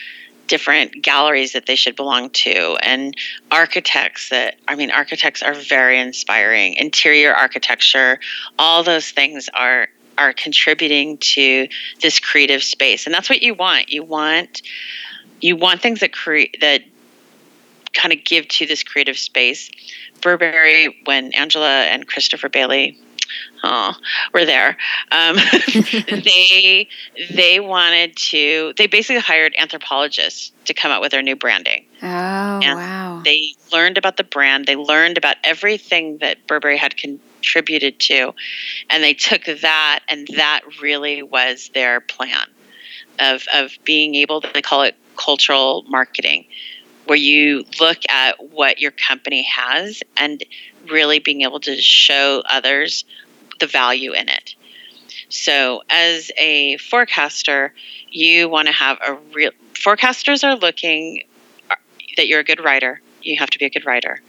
[0.49, 3.15] different galleries that they should belong to and
[3.51, 8.21] architects that i mean architects are very inspiring interior architecture
[8.59, 9.89] all those things are
[10.19, 11.69] are contributing to
[12.01, 13.07] this creative space.
[13.07, 13.91] And that's what you want.
[13.91, 14.63] You want
[15.41, 16.83] you want things that create that
[17.93, 19.71] kind of give to this creative space.
[20.21, 22.99] Burberry when angela and christopher bailey
[23.63, 23.93] oh
[24.33, 24.79] were there
[25.13, 25.37] um,
[25.75, 26.89] they
[27.31, 31.85] they wanted to they basically hired anthropologists to come up with their new branding.
[32.03, 33.23] Oh and wow.
[33.25, 34.67] they learned about the brand.
[34.67, 38.35] They learned about everything that burberry had con- contributed to.
[38.91, 42.47] And they took that, and that really was their plan
[43.19, 46.47] of, of being able to, they call it cultural marketing,
[47.07, 50.43] where you look at what your company has and
[50.91, 53.05] really being able to show others
[53.61, 54.55] the value in it.
[55.29, 57.73] So, as a forecaster,
[58.11, 61.25] you want to have a real forecasters are looking
[61.71, 61.75] uh,
[62.17, 63.01] that you're a good writer.
[63.23, 64.21] You have to be a good writer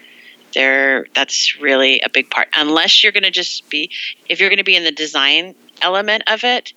[0.55, 3.91] there that's really a big part unless you're going to just be
[4.27, 6.73] if you're going to be in the design element of it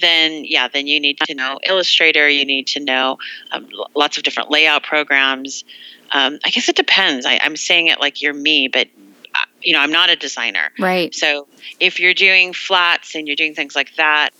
[0.00, 3.16] then yeah then you need to know illustrator you need to know
[3.52, 5.64] um, lots of different layout programs
[6.10, 8.88] um, i guess it depends I, i'm saying it like you're me but
[9.34, 11.46] uh, you know i'm not a designer right so
[11.78, 14.30] if you're doing flats and you're doing things like that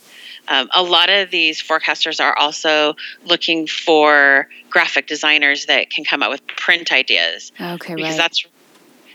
[0.49, 6.23] um, a lot of these forecasters are also looking for graphic designers that can come
[6.23, 7.51] up with print ideas.
[7.61, 8.17] Okay, because right.
[8.17, 8.45] that's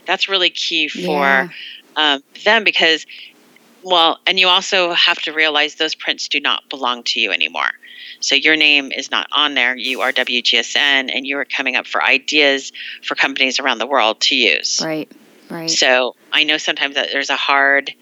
[0.05, 1.49] that's really key for yeah.
[1.95, 3.05] um, them because
[3.83, 7.69] well and you also have to realize those prints do not belong to you anymore.
[8.19, 9.75] So your name is not on there.
[9.75, 12.71] You are wgsn and you are coming up for ideas
[13.03, 14.81] for companies around the world to use.
[14.83, 15.11] Right
[15.49, 15.69] right.
[15.69, 17.93] So i know sometimes that there's a hard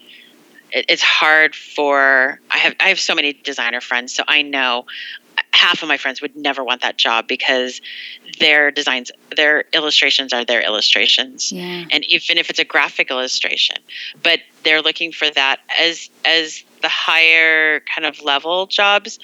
[0.72, 4.86] it's hard for i have i have so many designer friends so i know
[5.54, 7.80] half of my friends would never want that job because
[8.40, 11.84] their designs their illustrations are their illustrations yeah.
[11.92, 13.76] and even if it's a graphic illustration
[14.22, 19.18] but they're looking for that as as the higher kind of level jobs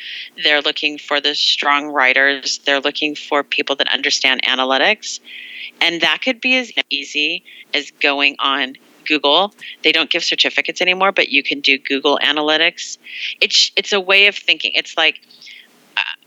[0.45, 5.19] they're looking for the strong writers they're looking for people that understand analytics
[5.81, 7.43] and that could be as easy
[7.75, 8.77] as going on
[9.07, 9.53] Google.
[9.83, 12.97] They don't give certificates anymore, but you can do Google Analytics.
[13.41, 14.71] It's it's a way of thinking.
[14.75, 15.21] It's like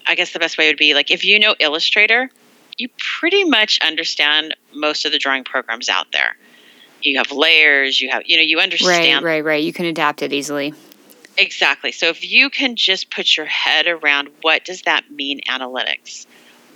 [0.07, 2.29] I guess the best way would be like if you know Illustrator,
[2.77, 6.35] you pretty much understand most of the drawing programs out there.
[7.01, 9.25] You have layers, you have, you know, you understand.
[9.25, 9.63] Right, right, right.
[9.63, 10.73] You can adapt it easily.
[11.37, 11.91] Exactly.
[11.91, 16.25] So if you can just put your head around what does that mean analytics?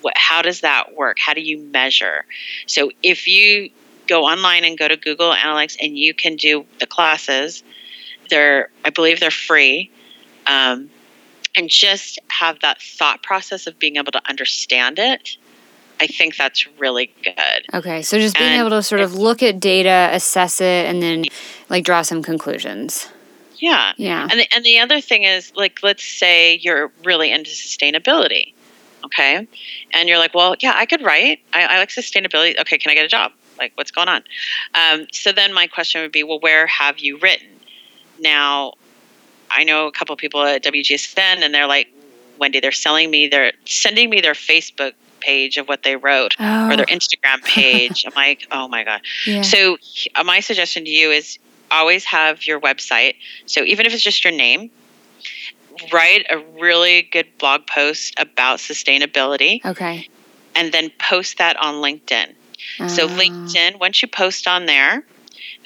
[0.02, 1.18] What how does that work?
[1.20, 2.26] How do you measure?
[2.66, 3.70] So if you
[4.08, 7.64] go online and go to Google Analytics and you can do the classes,
[8.30, 9.92] they're I believe they're free.
[10.48, 10.90] Um,
[11.58, 15.38] and just have that thought process of being able to understand it
[16.00, 17.66] I think that's really good.
[17.74, 21.02] Okay, so just being and able to sort of look at data, assess it, and
[21.02, 21.26] then
[21.70, 23.10] like draw some conclusions.
[23.58, 23.94] Yeah.
[23.98, 24.28] Yeah.
[24.30, 28.54] And the, and the other thing is, like, let's say you're really into sustainability,
[29.06, 29.48] okay?
[29.94, 31.40] And you're like, well, yeah, I could write.
[31.54, 32.60] I, I like sustainability.
[32.60, 33.32] Okay, can I get a job?
[33.58, 34.24] Like, what's going on?
[34.76, 37.48] Um, so then my question would be, well, where have you written?
[38.20, 38.74] Now,
[39.50, 41.88] I know a couple of people at WGSN, and they're like,
[42.40, 46.70] Wendy, they're selling me, they're sending me their Facebook page of what they wrote Oh.
[46.70, 48.06] or their Instagram page.
[48.06, 49.02] I'm like, oh my God.
[49.26, 49.42] yeah.
[49.42, 49.78] So,
[50.16, 51.40] uh, my suggestion to you is
[51.72, 53.16] always have your website.
[53.48, 54.70] So, even if it's just your name,
[55.92, 60.08] write a really good blog post about sustainability okay.
[60.56, 62.34] and then post that on LinkedIn.
[62.88, 63.18] So, Ah.
[63.18, 65.04] LinkedIn, once you post on there,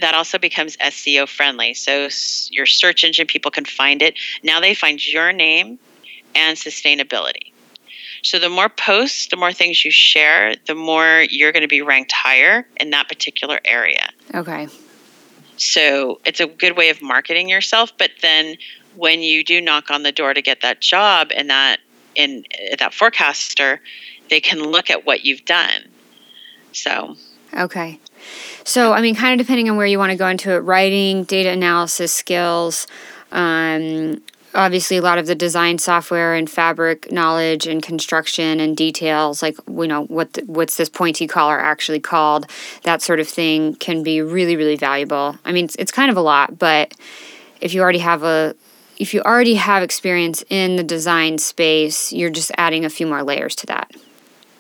[0.02, 1.73] that also becomes SEO friendly.
[1.73, 2.10] So,
[2.49, 4.15] your search engine people can find it.
[4.44, 5.80] Now they find your name
[6.36, 7.52] and sustainability.
[8.23, 11.82] So, the more posts, the more things you share, the more you're going to be
[11.82, 14.10] ranked higher in that particular area.
[14.34, 14.68] Okay.
[15.61, 17.95] So it's a good way of marketing yourself.
[17.95, 18.57] But then
[18.95, 21.78] when you do knock on the door to get that job and that
[22.15, 23.80] in uh, that forecaster,
[24.32, 25.84] they can look at what you've done.
[26.72, 27.15] So
[27.57, 27.99] Okay.
[28.64, 31.23] So, I mean, kind of depending on where you want to go into it, writing,
[31.23, 32.88] data analysis skills,
[33.32, 34.22] um,
[34.53, 39.56] obviously a lot of the design software and fabric knowledge and construction and details, like
[39.68, 42.45] you know what the, what's this pointy collar actually called,
[42.84, 45.38] that sort of thing can be really really valuable.
[45.45, 46.94] I mean, it's, it's kind of a lot, but
[47.61, 48.56] if you already have a
[48.98, 53.23] if you already have experience in the design space, you're just adding a few more
[53.23, 53.91] layers to that.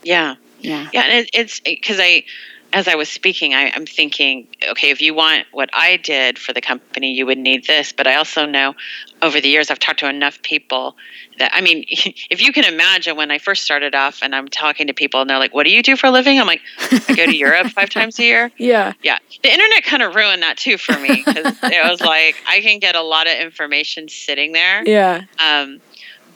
[0.03, 0.89] yeah, Yeah.
[0.93, 2.23] yeah, and it, it's because I.
[2.73, 6.53] As I was speaking, I, I'm thinking, okay, if you want what I did for
[6.53, 7.91] the company, you would need this.
[7.91, 8.75] But I also know
[9.21, 10.95] over the years, I've talked to enough people
[11.37, 14.87] that, I mean, if you can imagine when I first started off and I'm talking
[14.87, 16.39] to people and they're like, what do you do for a living?
[16.39, 18.51] I'm like, I go to Europe five times a year.
[18.57, 18.93] Yeah.
[19.01, 22.61] Yeah, the internet kind of ruined that too for me because it was like I
[22.61, 24.83] can get a lot of information sitting there.
[24.85, 25.23] Yeah.
[25.39, 25.81] Um,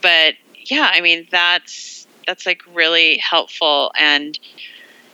[0.02, 0.34] but
[0.64, 4.38] yeah, I mean that's that's like really helpful, and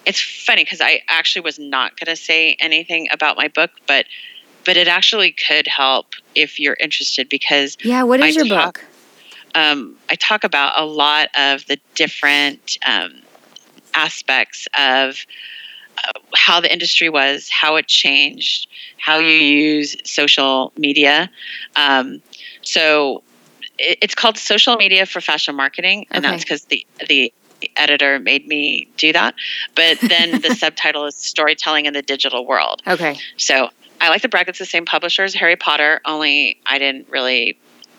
[0.06, 4.06] it's funny because I actually was not going to say anything about my book, but
[4.64, 8.04] but it actually could help if you're interested because Yeah.
[8.04, 8.84] What is I your talk- book?
[9.54, 13.22] um, I talk about a lot of the different um,
[13.94, 15.26] aspects of
[15.98, 18.68] uh, how the industry was, how it changed,
[18.98, 21.30] how you use social media.
[21.76, 22.22] Um,
[22.62, 23.22] so
[23.78, 26.30] it, it's called Social Media for Fashion Marketing, and Okay.
[26.32, 27.32] that's because the the
[27.76, 29.34] editor made me do that.
[29.74, 32.82] But then the subtitle is Storytelling in the Digital World.
[32.86, 33.18] Okay.
[33.36, 33.70] So
[34.00, 37.58] I like to brag it's the same publisher as Harry Potter, only I didn't really.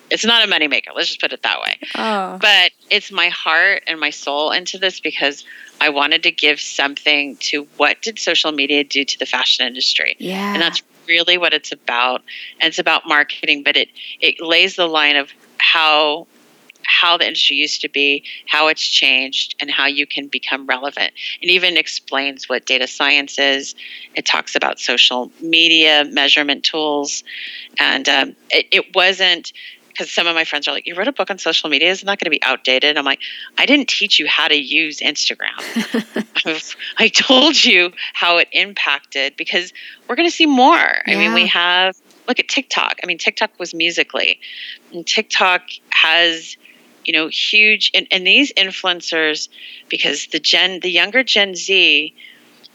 [0.10, 0.88] It's not a moneymaker.
[0.94, 2.38] Let's just put it that way Oh.
[2.40, 5.44] but it's my heart and my soul into this because
[5.82, 10.16] I wanted to give something to what did social media do to the fashion industry.
[10.20, 10.54] Yeah.
[10.54, 12.22] And that's really what it's about.
[12.60, 16.28] And it's about marketing, but it it lays the line of how
[16.86, 21.14] how the industry used to be, how it's changed, and how you can become relevant.
[21.42, 23.76] It even explains what data science is.
[24.16, 27.24] It talks about social media measurement tools,
[27.80, 29.54] and um, it, it wasn't
[29.94, 32.06] because some of my friends are like, "You wrote a book on social media, isn't
[32.06, 33.22] that going to be outdated?" I'm like,
[33.58, 35.60] "I didn't teach you how to use Instagram.
[36.98, 39.72] I've- told you how it impacted because
[40.08, 41.04] we're going to see more.
[41.08, 41.96] I mean, we have
[42.28, 43.00] look at TikTok.
[43.04, 44.38] I mean, TikTok was Musical.ly,
[44.92, 46.58] and TikTok has
[47.06, 49.50] you know huge and, and these influencers
[49.90, 52.14] because the gen the younger gen z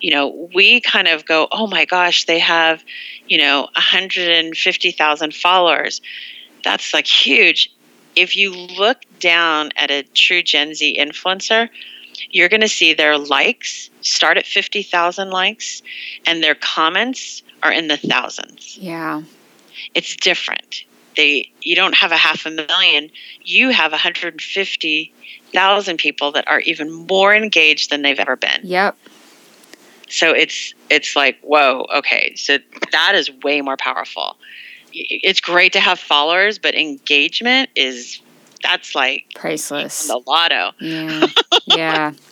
[0.00, 2.84] you know we kind of go oh my gosh they have
[3.26, 6.00] you know 150000 followers
[6.64, 7.72] that's like huge
[8.16, 11.68] if you look down at a true gen z influencer
[12.30, 15.82] you're going to see their likes start at 50000 likes
[16.26, 19.22] and their comments are in the thousands yeah.
[19.94, 20.84] it's different.
[21.18, 23.10] They you don't have a half a million,
[23.42, 28.60] you have 150,000 people that are even more engaged than they've ever been.
[28.62, 28.96] Yep.
[30.08, 32.36] So it's it's like, whoa, okay.
[32.36, 32.58] So
[32.92, 34.36] that is way more powerful.
[34.92, 38.20] It's great to have followers, but engagement is
[38.62, 40.06] that's like Priceless.
[40.06, 40.70] the lotto.
[40.80, 41.26] Yeah.
[41.66, 42.12] yeah.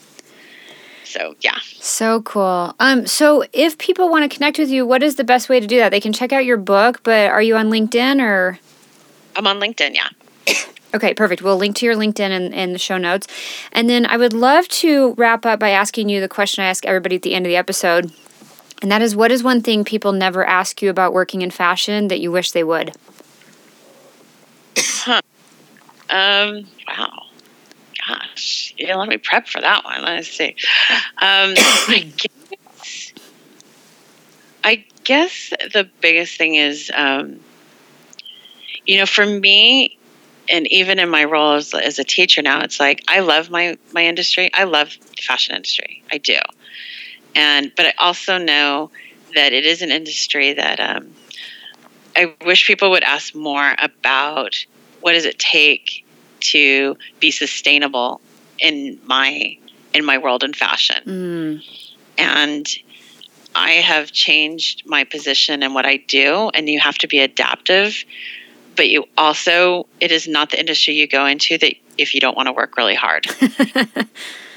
[1.09, 1.57] So, yeah.
[1.81, 2.75] So cool.
[2.79, 5.67] Um, so if people want to connect with you, what is the best way to
[5.67, 5.89] do that?
[5.89, 8.59] They can check out your book, but are you on LinkedIn or
[9.37, 10.09] I'm on LinkedIn, yeah.
[10.95, 11.43] Okay, perfect.
[11.43, 13.27] We'll link to your LinkedIn in, in the show notes.
[13.73, 16.87] And then I would love to wrap up by asking you the question I ask
[16.87, 18.13] everybody at the end of the episode.
[18.81, 22.09] And that is what is one thing people never ask you about working in fashion
[22.09, 22.95] that you wish they would?
[26.09, 27.25] Um, wow.
[28.07, 30.03] Gosh, you didn't let me prep for that one.
[30.03, 30.55] Let's see.
[31.19, 33.13] Um, I guess,
[34.63, 37.41] I guess the biggest thing is um,
[38.87, 39.99] you know, for me,
[40.49, 43.77] and even in my role as, as a teacher now, it's like I love my
[43.93, 44.51] my industry.
[44.55, 46.03] I love the fashion industry.
[46.11, 46.39] I do,
[47.35, 48.91] and but I also know
[49.35, 51.15] that it is an industry that um,
[52.17, 54.65] I wish people would ask more about.
[55.01, 56.05] What does it take
[56.41, 58.21] to be sustainable
[58.59, 59.57] in my
[59.95, 61.03] in my world in fashion?
[61.05, 61.83] Mm.
[62.19, 62.67] And
[63.55, 68.05] I have changed my position and what I do, and you have to be adaptive.
[68.77, 72.37] But you also, it is not the industry you go into that if you don't
[72.37, 73.27] want to work really hard.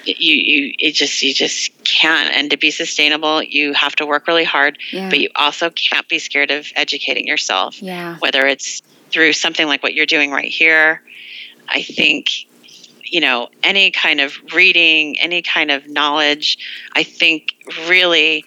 [0.06, 4.28] you you it just you just can't and to be sustainable you have to work
[4.28, 5.10] really hard Yeah.
[5.10, 8.16] but you also can't be scared of educating yourself Yeah.
[8.20, 8.82] whether it's
[9.12, 11.04] through something like what you're doing right here
[11.68, 12.30] i think
[13.04, 16.58] you know any kind of reading any kind of knowledge
[16.94, 17.54] i think
[17.88, 18.46] really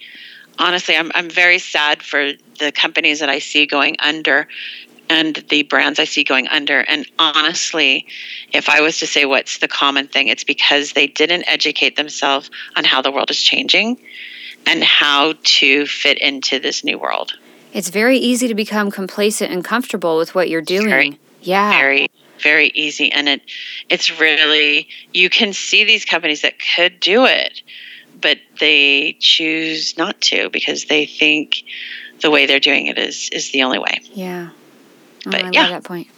[0.59, 4.49] honestly i'm, I'm very sad for the companies that i see going under
[5.13, 8.07] and the brands i see going under and honestly
[8.53, 12.51] if i was to say what's the common thing it's because they didn't educate themselves
[12.77, 14.01] on how the world is changing
[14.67, 17.33] and how to fit into this new world
[17.73, 20.91] It's very easy to become complacent and comfortable with what you're doing.
[20.91, 21.71] Very, yeah.
[21.71, 22.09] very
[22.43, 23.41] very easy and it
[23.89, 27.63] it's really you can see these companies that could do it
[28.21, 31.63] but they choose not to because they think
[32.21, 34.51] the way they're doing it is is the only way Yeah.
[35.27, 35.63] Oh, But, I yeah.
[35.63, 36.09] love that point.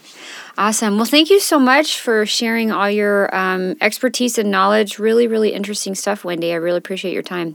[0.56, 0.96] Awesome.
[0.96, 4.98] Well, thank you so much for sharing all your um, expertise and knowledge.
[5.00, 6.52] Really, really interesting stuff, Wendy.
[6.52, 7.54] I really appreciate your time.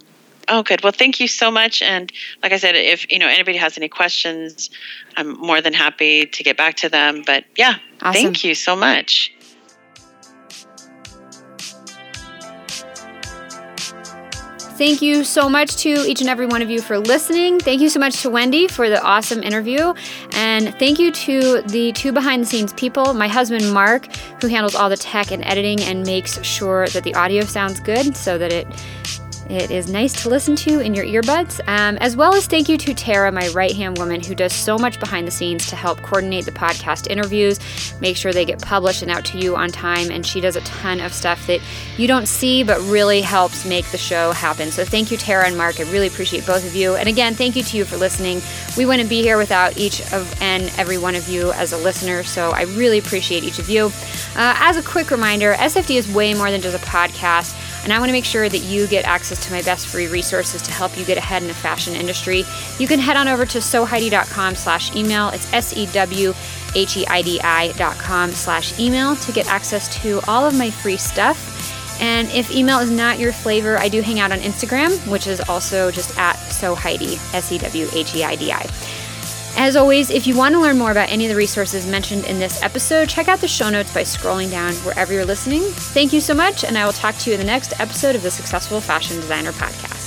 [0.49, 2.11] oh good well thank you so much and
[2.41, 4.71] like i said if you know anybody has any questions
[5.15, 8.23] i'm more than happy to get back to them but yeah Awesome.
[8.23, 9.31] thank you so much
[14.79, 17.59] Thank you so much to each and every one of you for listening.
[17.59, 19.93] Thank you so much to Wendy for the awesome interview.
[20.31, 24.07] And thank you to the two behind the scenes people my husband, Mark,
[24.41, 28.15] who handles all the tech and editing and makes sure that the audio sounds good
[28.15, 28.67] so that it
[29.49, 32.77] it is nice to listen to in your earbuds, um, as well as thank you
[32.77, 36.01] to Tara, my right hand woman, who does so much behind the scenes to help
[36.03, 37.59] coordinate the podcast interviews,
[37.99, 40.11] make sure they get published and out to you on time.
[40.11, 41.61] And she does a ton of stuff that
[41.97, 44.69] you don't see but really helps make the show happen.
[44.69, 45.79] So thank you, Tara and Mark.
[45.79, 46.95] I really appreciate both of you.
[46.95, 48.41] And again, thank you to you for listening.
[48.77, 52.21] We wouldn't be here without each of and every one of you as a listener.
[52.23, 53.85] So I really appreciate each of you.
[54.35, 57.55] Uh, as a quick reminder, SFD is way more than just a podcast.
[57.83, 60.61] And I want to make sure that you get access to my best free resources
[60.63, 62.43] to help you get ahead in the fashion industry.
[62.77, 65.29] You can head on over to sewheidi.com slash email.
[65.29, 66.33] It's S-E-W-H-E-I-D-I
[67.73, 71.55] dot com slash email to get access to all of my free stuff.
[72.01, 75.41] And if email is not your flavor, I do hang out on Instagram, which is
[75.41, 78.69] also just at sewheidi, S-E-W-H-E-I-D-I.
[79.57, 82.39] As always, if you want to learn more about any of the resources mentioned in
[82.39, 85.61] this episode, check out the show notes by scrolling down wherever you're listening.
[85.61, 88.23] Thank you so much, and I will talk to you in the next episode of
[88.23, 89.98] the Successful Fashion Designer Podcast.